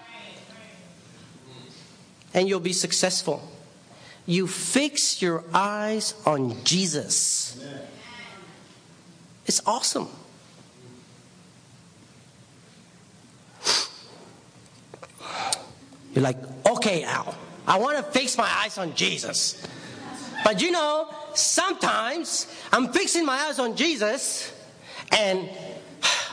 And 2.34 2.47
you'll 2.47 2.60
be 2.60 2.73
successful. 2.73 3.41
You 4.25 4.47
fix 4.47 5.21
your 5.21 5.43
eyes 5.54 6.13
on 6.25 6.63
Jesus. 6.63 7.63
It's 9.45 9.62
awesome. 9.65 10.08
You're 16.13 16.23
like, 16.23 16.38
okay, 16.69 17.04
Al, 17.04 17.36
I 17.65 17.80
want 17.80 17.97
to 17.97 18.04
fix 18.04 18.38
my 18.38 18.49
eyes 18.63 18.77
on 18.77 18.93
Jesus. 18.95 19.65
But 20.43 20.62
you 20.62 20.71
know, 20.71 21.08
sometimes 21.34 22.47
I'm 22.71 22.91
fixing 22.91 23.25
my 23.25 23.38
eyes 23.38 23.60
on 23.60 23.75
Jesus 23.75 24.54
and 25.12 25.49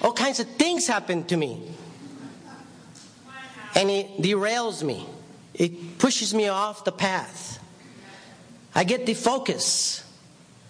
all 0.02 0.12
kinds 0.12 0.40
of 0.40 0.48
things 0.48 0.86
happen 0.86 1.24
to 1.24 1.36
me. 1.36 1.60
And 3.74 3.90
it 3.90 4.20
derails 4.20 4.82
me, 4.82 5.06
it 5.54 5.98
pushes 5.98 6.34
me 6.34 6.48
off 6.48 6.84
the 6.84 6.92
path. 6.92 7.62
I 8.74 8.84
get 8.84 9.06
defocused. 9.06 10.04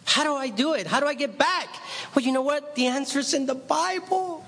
How 0.04 0.24
do 0.24 0.34
I 0.34 0.48
do 0.48 0.72
it? 0.72 0.86
How 0.86 1.00
do 1.00 1.06
I 1.06 1.14
get 1.14 1.36
back? 1.36 1.68
Well, 2.14 2.24
you 2.24 2.32
know 2.32 2.42
what? 2.42 2.74
The 2.74 2.86
answer 2.86 3.18
is 3.18 3.34
in 3.34 3.44
the 3.44 3.54
Bible. 3.54 4.44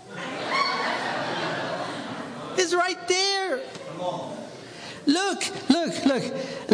It's 2.56 2.74
right 2.74 3.08
there. 3.08 3.60
Look, 5.06 5.44
look, 5.68 6.04
look. 6.04 6.22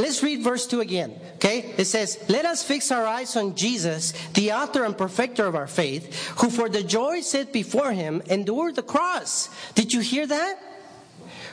Let's 0.07 0.23
read 0.23 0.45
verse 0.45 0.69
2 0.69 0.83
again. 0.83 1.19
Okay? 1.35 1.75
It 1.77 1.87
says, 1.87 2.25
Let 2.29 2.45
us 2.45 2.63
fix 2.63 2.93
our 2.93 3.05
eyes 3.05 3.35
on 3.35 3.57
Jesus, 3.57 4.13
the 4.35 4.53
author 4.53 4.85
and 4.85 4.97
perfecter 4.97 5.47
of 5.47 5.57
our 5.57 5.67
faith, 5.67 6.29
who 6.39 6.49
for 6.49 6.69
the 6.69 6.85
joy 6.85 7.23
set 7.23 7.53
before 7.53 7.91
him 7.91 8.23
endured 8.27 8.77
the 8.77 8.85
cross. 8.85 9.51
Did 9.75 9.93
you 9.93 9.99
hear 9.99 10.25
that? 10.25 10.63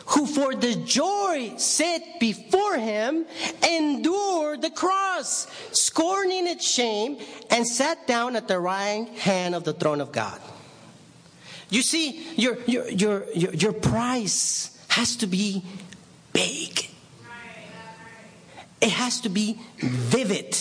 Who 0.10 0.28
for 0.28 0.54
the 0.54 0.76
joy 0.76 1.54
set 1.58 2.20
before 2.20 2.78
him 2.78 3.26
endured 3.68 4.62
the 4.62 4.70
cross, 4.70 5.48
scorning 5.72 6.46
its 6.46 6.70
shame, 6.70 7.18
and 7.50 7.66
sat 7.68 8.06
down 8.06 8.36
at 8.36 8.48
the 8.48 8.60
right 8.60 9.08
hand 9.18 9.56
of 9.56 9.64
the 9.64 9.74
throne 9.74 10.00
of 10.00 10.12
God. 10.12 10.40
You 11.72 11.82
see, 11.82 12.22
your, 12.36 12.60
your, 12.68 12.88
your, 12.92 13.26
your, 13.34 13.54
your 13.56 13.74
price 13.74 14.78
has 14.90 15.16
to 15.18 15.26
be 15.26 15.64
big. 16.34 16.93
It 18.84 18.92
has 18.92 19.22
to 19.22 19.30
be 19.30 19.62
vivid. 19.78 20.58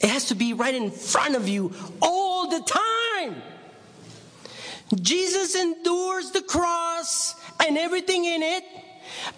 It 0.00 0.08
has 0.08 0.28
to 0.28 0.34
be 0.34 0.54
right 0.54 0.74
in 0.74 0.90
front 0.90 1.36
of 1.36 1.46
you 1.46 1.74
all 2.00 2.48
the 2.48 2.60
time. 3.20 3.42
Jesus 4.96 5.54
endures 5.54 6.30
the 6.30 6.40
cross 6.40 7.34
and 7.66 7.76
everything 7.76 8.24
in 8.24 8.42
it 8.42 8.64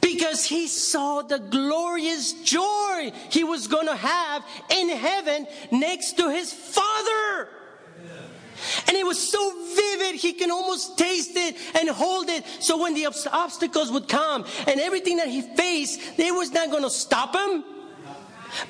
because 0.01 0.45
he 0.45 0.69
saw 0.69 1.23
the 1.23 1.41
glorious 1.41 2.33
joy 2.45 3.11
he 3.29 3.43
was 3.43 3.67
going 3.67 3.89
to 3.89 3.97
have 3.97 4.45
in 4.71 4.89
heaven 4.91 5.49
next 5.73 6.19
to 6.19 6.31
his 6.31 6.53
Father. 6.53 7.49
And 8.87 8.97
it 8.97 9.07
was 9.07 9.19
so 9.19 9.53
vivid, 9.75 10.21
he 10.21 10.33
can 10.33 10.51
almost 10.51 10.99
taste 10.99 11.33
it 11.35 11.57
and 11.75 11.89
hold 11.89 12.29
it. 12.29 12.45
So 12.61 12.81
when 12.81 12.95
the 12.95 13.07
obstacles 13.07 13.91
would 13.91 14.09
come 14.09 14.45
and 14.67 14.81
everything 14.81 15.17
that 15.19 15.29
he 15.29 15.43
faced, 15.43 16.01
it 16.19 16.35
was 16.35 16.51
not 16.53 16.71
going 16.71 16.83
to 16.83 16.91
stop 16.91 17.35
him 17.35 17.65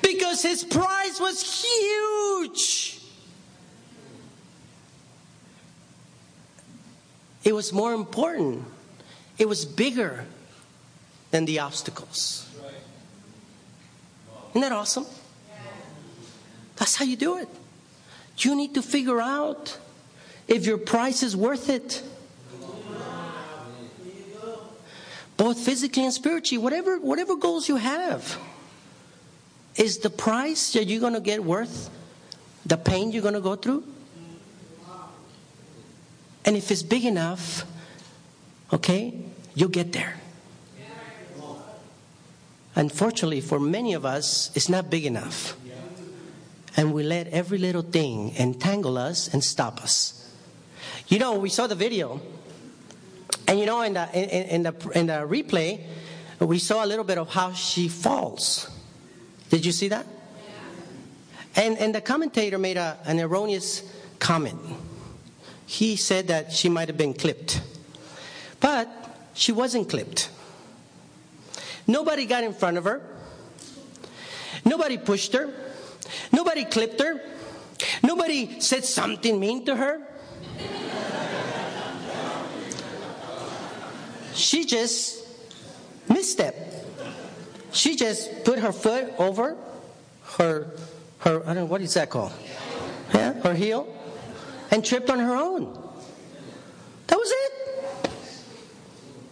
because 0.01 0.41
his 0.41 0.63
prize 0.63 1.19
was 1.19 1.63
huge. 1.63 3.01
It 7.43 7.53
was 7.53 7.73
more 7.73 7.93
important. 7.93 8.63
It 9.37 9.49
was 9.49 9.65
bigger 9.65 10.25
than 11.31 11.45
the 11.45 11.59
obstacles. 11.59 12.47
Isn't 14.51 14.61
that 14.61 14.71
awesome? 14.71 15.05
That's 16.75 16.95
how 16.95 17.05
you 17.05 17.15
do 17.15 17.37
it. 17.37 17.49
You 18.37 18.55
need 18.55 18.73
to 18.75 18.81
figure 18.81 19.19
out 19.19 19.77
if 20.47 20.65
your 20.65 20.77
price 20.77 21.23
is 21.23 21.35
worth 21.35 21.69
it. 21.69 22.03
Both 25.35 25.59
physically 25.59 26.03
and 26.03 26.13
spiritually, 26.13 26.61
whatever, 26.61 26.99
whatever 26.99 27.35
goals 27.35 27.67
you 27.67 27.77
have, 27.77 28.37
is 29.75 29.97
the 29.97 30.09
price 30.09 30.73
that 30.73 30.85
you're 30.85 31.01
going 31.01 31.13
to 31.13 31.19
get 31.19 31.43
worth 31.43 31.89
the 32.65 32.77
pain 32.77 33.11
you're 33.11 33.23
going 33.23 33.33
to 33.33 33.41
go 33.41 33.55
through? 33.55 33.83
And 36.45 36.55
if 36.55 36.69
it's 36.71 36.83
big 36.83 37.05
enough, 37.05 37.65
okay, 38.71 39.13
you'll 39.55 39.69
get 39.69 39.91
there. 39.91 40.15
Unfortunately, 42.75 43.39
for 43.39 43.59
many 43.59 43.93
of 43.93 44.05
us, 44.05 44.51
it's 44.55 44.67
not 44.67 44.89
big 44.89 45.05
enough. 45.05 45.55
And 46.75 46.91
we 46.93 47.03
let 47.03 47.27
every 47.27 47.59
little 47.59 47.83
thing 47.83 48.35
entangle 48.35 48.97
us 48.97 49.31
and 49.31 49.43
stop 49.43 49.81
us. 49.81 50.22
You 51.07 51.19
know, 51.19 51.37
we 51.37 51.49
saw 51.49 51.67
the 51.67 51.75
video, 51.75 52.21
and 53.47 53.59
you 53.59 53.65
know, 53.65 53.81
in 53.81 53.93
the, 53.93 54.09
in, 54.13 54.29
in 54.47 54.63
the, 54.63 54.91
in 54.95 55.07
the 55.07 55.27
replay, 55.27 55.81
we 56.39 56.59
saw 56.59 56.83
a 56.83 56.87
little 56.87 57.03
bit 57.03 57.17
of 57.17 57.29
how 57.29 57.53
she 57.53 57.87
falls. 57.87 58.69
Did 59.49 59.65
you 59.65 59.71
see 59.71 59.89
that? 59.89 60.05
And, 61.55 61.77
and 61.77 61.93
the 61.93 62.01
commentator 62.01 62.57
made 62.57 62.77
a, 62.77 62.97
an 63.05 63.19
erroneous 63.19 63.83
comment. 64.19 64.59
He 65.65 65.95
said 65.95 66.27
that 66.27 66.51
she 66.51 66.69
might 66.69 66.87
have 66.87 66.97
been 66.97 67.13
clipped. 67.13 67.61
But 68.59 68.89
she 69.33 69.51
wasn't 69.51 69.89
clipped. 69.89 70.29
Nobody 71.85 72.25
got 72.25 72.43
in 72.43 72.53
front 72.53 72.77
of 72.77 72.85
her. 72.85 73.01
Nobody 74.65 74.97
pushed 74.97 75.33
her. 75.33 75.53
Nobody 76.31 76.65
clipped 76.65 77.01
her. 77.01 77.21
Nobody 78.01 78.59
said 78.59 78.85
something 78.85 79.39
mean 79.39 79.65
to 79.65 79.75
her. 79.75 80.01
She 84.33 84.65
just 84.65 85.25
misstepped. 86.07 86.53
She 87.71 87.95
just 87.95 88.43
put 88.43 88.59
her 88.59 88.71
foot 88.71 89.13
over 89.17 89.57
her, 90.37 90.71
her 91.19 91.41
I 91.41 91.45
don't 91.45 91.55
know, 91.55 91.65
what 91.65 91.81
is 91.81 91.93
that 91.95 92.09
called? 92.09 92.31
Yeah, 93.13 93.33
her 93.41 93.53
heel, 93.53 93.87
and 94.71 94.85
tripped 94.85 95.09
on 95.09 95.19
her 95.19 95.35
own. 95.35 95.77
That 97.07 97.17
was 97.17 97.31
it. 97.31 98.11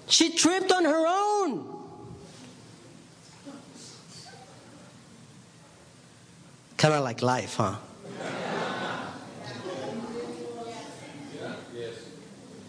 She 0.07 0.35
tripped 0.35 0.71
on 0.71 0.85
her 0.85 1.05
own. 1.07 1.67
Kind 6.77 6.93
of 6.93 7.03
like 7.03 7.21
life, 7.21 7.55
huh? 7.55 7.75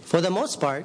For 0.03 0.21
the 0.21 0.31
most 0.31 0.61
part, 0.61 0.85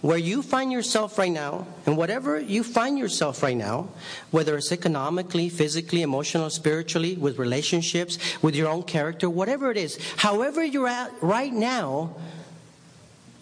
where 0.00 0.18
you 0.18 0.42
find 0.42 0.72
yourself 0.72 1.18
right 1.18 1.30
now, 1.30 1.66
and 1.84 1.96
whatever 1.96 2.40
you 2.40 2.64
find 2.64 2.98
yourself 2.98 3.42
right 3.42 3.56
now, 3.56 3.88
whether 4.30 4.56
it's 4.56 4.72
economically, 4.72 5.48
physically, 5.48 6.02
emotionally, 6.02 6.50
spiritually, 6.50 7.16
with 7.16 7.38
relationships, 7.38 8.18
with 8.40 8.54
your 8.54 8.68
own 8.68 8.82
character, 8.82 9.28
whatever 9.28 9.70
it 9.70 9.76
is, 9.76 9.98
however 10.16 10.64
you're 10.64 10.88
at 10.88 11.12
right 11.20 11.52
now, 11.52 12.14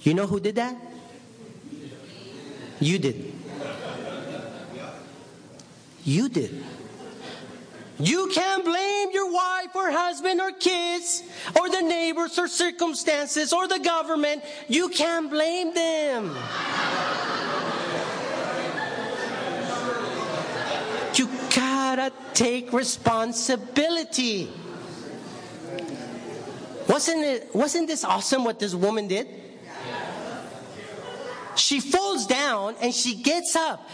you 0.03 0.15
know 0.15 0.27
who 0.27 0.41
did 0.41 0.57
that? 0.57 0.77
You 2.81 2.99
did. 2.99 3.33
You 6.05 6.29
did. 6.29 6.65
You 8.01 8.29
can't 8.33 8.65
blame 8.65 9.11
your 9.13 9.33
wife 9.33 9.75
or 9.75 9.91
husband 9.91 10.41
or 10.41 10.53
kids 10.53 11.25
or 11.59 11.69
the 11.69 11.81
neighbors 11.81 12.39
or 12.39 12.47
circumstances 12.47 13.53
or 13.53 13.67
the 13.67 13.81
government. 13.81 14.45
You 14.69 14.89
can't 14.89 15.29
blame 15.29 15.75
them. 15.75 16.37
You 21.15 21.29
gotta 21.55 22.13
take 22.35 22.73
responsibility. 22.73 24.49
Wasn't 26.89 27.25
it 27.25 27.55
wasn't 27.55 27.89
this 27.89 28.05
awesome 28.05 28.45
what 28.45 28.61
this 28.61 28.75
woman 28.75 29.09
did? 29.09 29.27
She 31.57 31.81
falls 31.81 32.27
down 32.27 32.77
and 32.81 32.95
she 32.95 33.17
gets 33.17 33.57
up. 33.57 33.85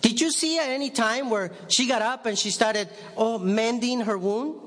Did 0.00 0.20
you 0.20 0.30
see 0.30 0.58
at 0.58 0.68
any 0.68 0.90
time 0.90 1.30
where 1.30 1.50
she 1.68 1.86
got 1.86 2.02
up 2.02 2.26
and 2.26 2.38
she 2.38 2.50
started, 2.50 2.88
oh, 3.16 3.38
mending 3.38 4.00
her 4.00 4.16
wound? 4.16 4.60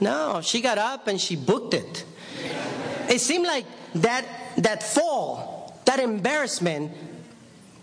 No, 0.00 0.40
she 0.42 0.60
got 0.60 0.78
up 0.78 1.08
and 1.08 1.20
she 1.20 1.34
booked 1.34 1.74
it. 1.74 2.04
It 3.08 3.20
seemed 3.20 3.46
like 3.46 3.64
that, 3.96 4.24
that 4.58 4.82
fall, 4.82 5.80
that 5.86 5.98
embarrassment, 5.98 6.92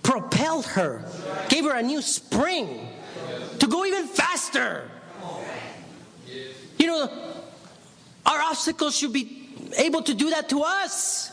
propelled 0.03 0.65
her, 0.67 1.03
gave 1.49 1.65
her 1.65 1.73
a 1.73 1.81
new 1.81 2.01
spring 2.01 2.87
to 3.59 3.67
go 3.67 3.85
even 3.85 4.07
faster. 4.07 4.89
You 6.77 6.87
know, 6.87 7.09
our 8.25 8.41
obstacles 8.41 8.95
should 8.95 9.13
be 9.13 9.49
able 9.77 10.03
to 10.03 10.13
do 10.13 10.29
that 10.29 10.49
to 10.49 10.61
us 10.61 11.31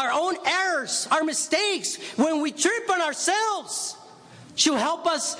our 0.00 0.10
own 0.12 0.34
errors, 0.46 1.06
our 1.10 1.22
mistakes, 1.22 1.96
when 2.16 2.40
we 2.40 2.52
trip 2.52 2.88
on 2.90 3.02
ourselves, 3.02 3.96
she'll 4.54 4.76
help 4.76 5.06
us 5.06 5.36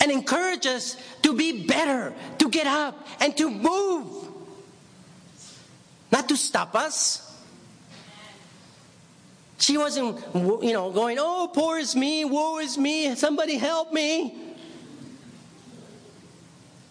and 0.00 0.10
encourage 0.10 0.66
us 0.66 0.96
to 1.22 1.34
be 1.34 1.66
better, 1.66 2.12
to 2.38 2.50
get 2.50 2.66
up 2.66 3.06
and 3.20 3.36
to 3.36 3.48
move, 3.48 4.28
not 6.10 6.28
to 6.28 6.36
stop 6.36 6.74
us. 6.74 7.28
She 9.58 9.78
wasn't, 9.78 10.18
you 10.34 10.72
know, 10.72 10.90
going, 10.90 11.18
oh, 11.20 11.50
poor 11.54 11.78
is 11.78 11.94
me, 11.94 12.24
woe 12.24 12.58
is 12.58 12.76
me, 12.76 13.14
somebody 13.14 13.56
help 13.56 13.92
me. 13.92 14.34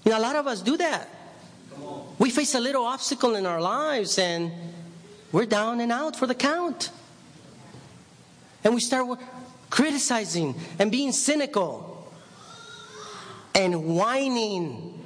You 0.06 0.12
know, 0.12 0.18
a 0.18 0.22
lot 0.22 0.38
of 0.38 0.48
us 0.48 0.62
do 0.62 0.78
that. 0.78 1.10
We 2.18 2.30
face 2.30 2.56
a 2.56 2.60
little 2.60 2.86
obstacle 2.86 3.36
in 3.36 3.46
our 3.46 3.62
lives 3.62 4.18
and 4.18 4.52
we're 5.32 5.46
down 5.46 5.82
and 5.82 5.92
out 5.92 6.16
for 6.16 6.28
the 6.28 6.36
count. 6.36 6.92
And 8.64 8.74
we 8.74 8.80
start 8.80 9.20
criticizing 9.70 10.56
and 10.80 10.92
being 10.92 11.12
cynical 11.12 12.12
and 13.56 13.86
whining. 13.86 14.98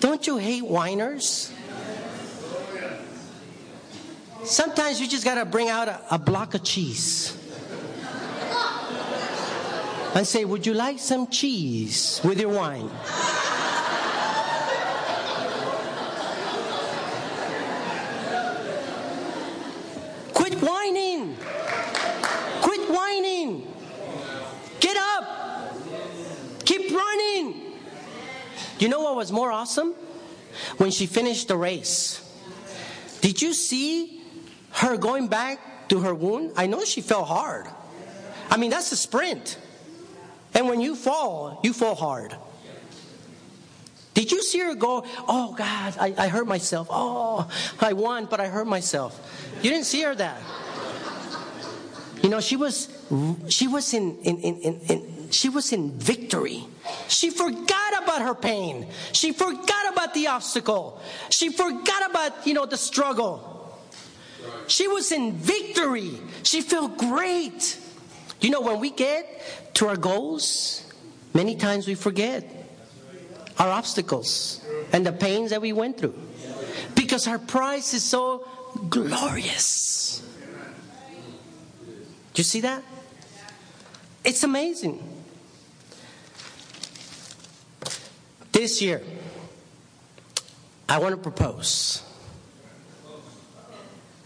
Don't 0.00 0.26
you 0.26 0.36
hate 0.36 0.64
whiners? 0.64 1.52
Sometimes 4.44 5.00
you 5.00 5.06
just 5.06 5.24
got 5.24 5.34
to 5.34 5.44
bring 5.44 5.68
out 5.68 5.88
a, 5.88 6.00
a, 6.12 6.18
block 6.18 6.54
of 6.54 6.64
cheese 6.64 7.36
and 10.14 10.26
say, 10.26 10.46
Would 10.46 10.66
you 10.66 10.72
like 10.72 10.98
some 10.98 11.28
cheese 11.28 12.20
with 12.24 12.40
your 12.40 12.48
wine? 12.48 12.90
You 28.80 28.88
know 28.88 29.00
what 29.00 29.14
was 29.14 29.30
more 29.30 29.52
awesome? 29.52 29.94
When 30.78 30.90
she 30.90 31.06
finished 31.06 31.48
the 31.48 31.56
race. 31.56 32.26
Did 33.20 33.40
you 33.40 33.52
see 33.52 34.22
her 34.72 34.96
going 34.96 35.28
back 35.28 35.88
to 35.90 36.00
her 36.00 36.14
wound? 36.14 36.52
I 36.56 36.66
know 36.66 36.84
she 36.84 37.02
fell 37.02 37.24
hard. 37.24 37.66
I 38.50 38.56
mean, 38.56 38.70
that's 38.70 38.90
a 38.90 38.96
sprint. 38.96 39.58
And 40.54 40.66
when 40.66 40.80
you 40.80 40.96
fall, 40.96 41.60
you 41.62 41.72
fall 41.72 41.94
hard. 41.94 42.34
Did 44.14 44.32
you 44.32 44.42
see 44.42 44.58
her 44.58 44.74
go, 44.74 45.04
oh 45.28 45.54
God, 45.56 45.94
I, 46.00 46.14
I 46.16 46.28
hurt 46.28 46.46
myself. 46.48 46.88
Oh, 46.90 47.48
I 47.80 47.92
won, 47.92 48.26
but 48.26 48.40
I 48.40 48.48
hurt 48.48 48.66
myself. 48.66 49.18
You 49.62 49.70
didn't 49.70 49.86
see 49.86 50.02
her 50.02 50.14
that. 50.14 50.40
You 52.22 52.28
know, 52.28 52.40
she 52.40 52.56
was 52.56 52.88
she 53.48 53.66
was 53.66 53.94
in, 53.94 54.18
in, 54.18 54.38
in, 54.38 54.80
in, 54.80 55.09
she 55.30 55.48
was 55.48 55.72
in 55.72 55.98
victory. 55.98 56.64
She 57.08 57.30
forgot 57.30 58.02
about 58.02 58.22
her 58.22 58.34
pain. 58.34 58.86
She 59.12 59.32
forgot 59.32 59.92
about 59.92 60.14
the 60.14 60.28
obstacle. 60.28 61.00
She 61.30 61.50
forgot 61.50 62.10
about, 62.10 62.46
you 62.46 62.54
know, 62.54 62.66
the 62.66 62.76
struggle. 62.76 63.46
She 64.66 64.88
was 64.88 65.12
in 65.12 65.32
victory. 65.32 66.12
She 66.42 66.62
felt 66.62 66.96
great. 66.96 67.78
You 68.40 68.50
know, 68.50 68.60
when 68.60 68.80
we 68.80 68.90
get 68.90 69.74
to 69.74 69.88
our 69.88 69.96
goals, 69.96 70.90
many 71.34 71.56
times 71.56 71.86
we 71.86 71.94
forget 71.94 72.44
our 73.58 73.68
obstacles 73.68 74.64
and 74.92 75.04
the 75.04 75.12
pains 75.12 75.50
that 75.50 75.60
we 75.60 75.72
went 75.72 75.98
through. 75.98 76.14
Because 76.94 77.28
our 77.28 77.38
prize 77.38 77.92
is 77.94 78.02
so 78.02 78.46
glorious. 78.88 80.22
Do 82.32 82.40
you 82.40 82.44
see 82.44 82.60
that? 82.60 82.82
It's 84.24 84.42
amazing. 84.42 85.02
This 88.52 88.82
year, 88.82 89.02
I 90.88 90.98
want 90.98 91.14
to 91.14 91.20
propose 91.20 92.02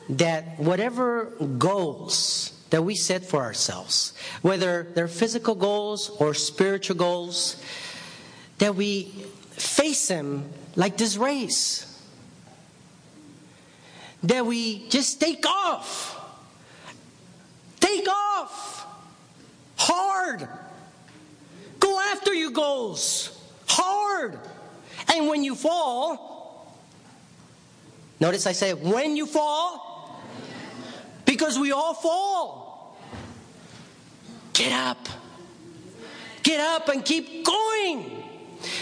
that 0.09 0.59
whatever 0.59 1.27
goals 1.59 2.53
that 2.71 2.83
we 2.83 2.97
set 2.97 3.25
for 3.25 3.41
ourselves, 3.41 4.13
whether 4.43 4.91
they're 4.95 5.09
physical 5.09 5.55
goals 5.55 6.11
or 6.19 6.35
spiritual 6.35 6.97
goals, 6.97 7.63
that 8.59 8.75
we 8.75 9.05
face 9.53 10.09
them 10.09 10.51
like 10.75 10.97
this 10.97 11.17
race. 11.17 12.03
That 14.25 14.45
we 14.45 14.89
just 14.89 15.21
take 15.21 15.47
off. 15.47 16.19
Take 17.79 18.09
off. 18.09 18.74
Hard. 20.25 20.49
Go 21.81 22.01
after 22.01 22.33
your 22.33 22.51
goals. 22.51 23.39
Hard. 23.69 24.39
And 25.13 25.29
when 25.29 25.45
you 25.45 25.55
fall, 25.55 26.75
notice 28.21 28.47
I 28.47 28.53
say, 28.53 28.73
when 28.73 29.17
you 29.17 29.27
fall, 29.27 30.23
because 31.27 31.59
we 31.59 31.73
all 31.73 31.93
fall. 31.93 32.99
Get 34.55 34.73
up. 34.73 35.09
Get 36.43 36.59
up 36.59 36.89
and 36.89 37.05
keep 37.05 37.45
going. 37.45 38.25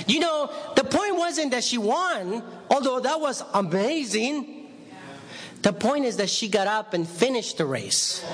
You 0.07 0.21
know, 0.21 0.53
the 0.77 0.85
point 0.85 1.17
wasn't 1.17 1.51
that 1.51 1.65
she 1.65 1.79
won, 1.79 2.45
although 2.71 3.01
that 3.01 3.21
was 3.21 3.43
amazing. 3.53 4.71
The 5.63 5.73
point 5.73 6.05
is 6.05 6.19
that 6.19 6.31
she 6.31 6.49
got 6.49 6.69
up 6.69 6.95
and 6.95 7.09
finished 7.09 7.59
the 7.59 7.67
race. 7.67 8.25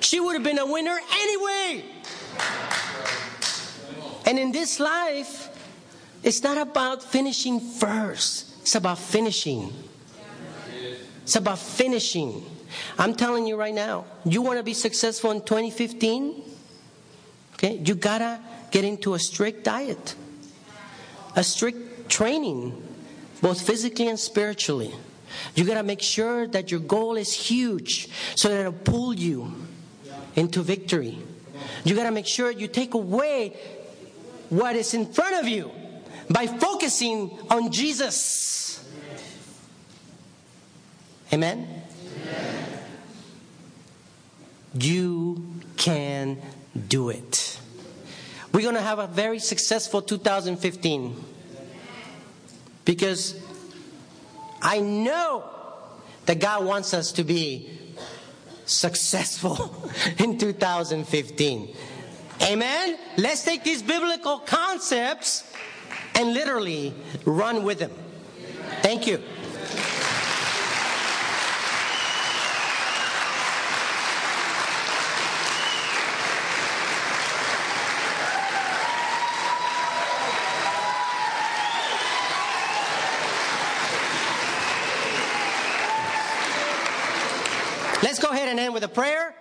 She 0.00 0.20
would 0.20 0.34
have 0.34 0.42
been 0.42 0.58
a 0.58 0.66
winner 0.66 0.98
anyway. 1.12 1.84
And 4.26 4.38
in 4.38 4.52
this 4.52 4.80
life, 4.80 5.48
it's 6.22 6.42
not 6.42 6.58
about 6.58 7.02
finishing 7.02 7.60
first, 7.60 8.60
it's 8.62 8.74
about 8.74 8.98
finishing. 8.98 9.72
It's 11.22 11.36
about 11.36 11.58
finishing. 11.58 12.44
I'm 12.98 13.14
telling 13.14 13.46
you 13.46 13.56
right 13.56 13.74
now, 13.74 14.04
you 14.24 14.42
want 14.42 14.58
to 14.58 14.62
be 14.62 14.74
successful 14.74 15.32
in 15.32 15.40
2015? 15.40 16.42
Okay, 17.54 17.82
you 17.84 17.94
gotta 17.94 18.38
get 18.70 18.84
into 18.84 19.14
a 19.14 19.18
strict 19.18 19.64
diet 19.64 20.14
a 21.36 21.44
strict 21.44 22.08
training, 22.08 22.82
both 23.42 23.60
physically 23.60 24.08
and 24.08 24.18
spiritually. 24.18 24.92
You 25.54 25.64
got 25.64 25.74
to 25.74 25.82
make 25.82 26.00
sure 26.00 26.46
that 26.48 26.70
your 26.70 26.80
goal 26.80 27.16
is 27.16 27.32
huge 27.32 28.08
so 28.34 28.48
that 28.48 28.60
it'll 28.60 28.72
pull 28.72 29.14
you 29.14 29.52
into 30.36 30.62
victory. 30.62 31.18
You 31.84 31.94
got 31.94 32.04
to 32.04 32.10
make 32.10 32.26
sure 32.26 32.50
you 32.50 32.68
take 32.68 32.94
away 32.94 33.56
what 34.50 34.76
is 34.76 34.94
in 34.94 35.06
front 35.12 35.36
of 35.36 35.48
you 35.48 35.70
by 36.30 36.46
focusing 36.46 37.36
on 37.50 37.72
Jesus. 37.72 38.88
Amen? 41.32 41.82
Amen. 42.22 42.78
You 44.74 45.44
can 45.76 46.40
do 46.88 47.10
it. 47.10 47.58
We're 48.52 48.62
going 48.62 48.74
to 48.74 48.80
have 48.80 48.98
a 48.98 49.06
very 49.06 49.38
successful 49.38 50.02
2015 50.02 51.24
because 52.84 53.38
I 54.62 54.80
know 54.80 55.44
that 56.26 56.40
God 56.40 56.64
wants 56.64 56.94
us 56.94 57.12
to 57.12 57.24
be 57.24 57.85
successful 58.66 59.90
in 60.18 60.38
2015. 60.38 61.74
Amen? 62.42 62.98
Let's 63.16 63.44
take 63.44 63.64
these 63.64 63.82
biblical 63.82 64.40
concepts 64.40 65.50
and 66.14 66.34
literally 66.34 66.94
run 67.24 67.64
with 67.64 67.78
them. 67.78 67.92
Thank 68.82 69.06
you. 69.06 69.22
With 88.76 88.84
a 88.84 88.88
prayer 88.88 89.34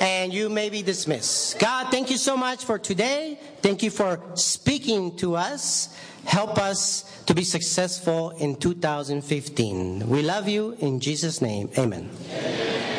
and 0.00 0.32
you 0.32 0.48
may 0.48 0.70
be 0.70 0.80
dismissed. 0.80 1.58
God, 1.58 1.90
thank 1.90 2.08
you 2.08 2.16
so 2.16 2.38
much 2.38 2.64
for 2.64 2.78
today. 2.78 3.38
Thank 3.60 3.82
you 3.82 3.90
for 3.90 4.18
speaking 4.34 5.14
to 5.16 5.36
us. 5.36 5.94
Help 6.24 6.56
us 6.56 7.04
to 7.26 7.34
be 7.34 7.44
successful 7.44 8.30
in 8.30 8.56
2015. 8.56 10.08
We 10.08 10.22
love 10.22 10.48
you 10.48 10.74
in 10.80 11.00
Jesus' 11.00 11.42
name. 11.42 11.68
Amen. 11.76 12.08
Amen. 12.30 12.97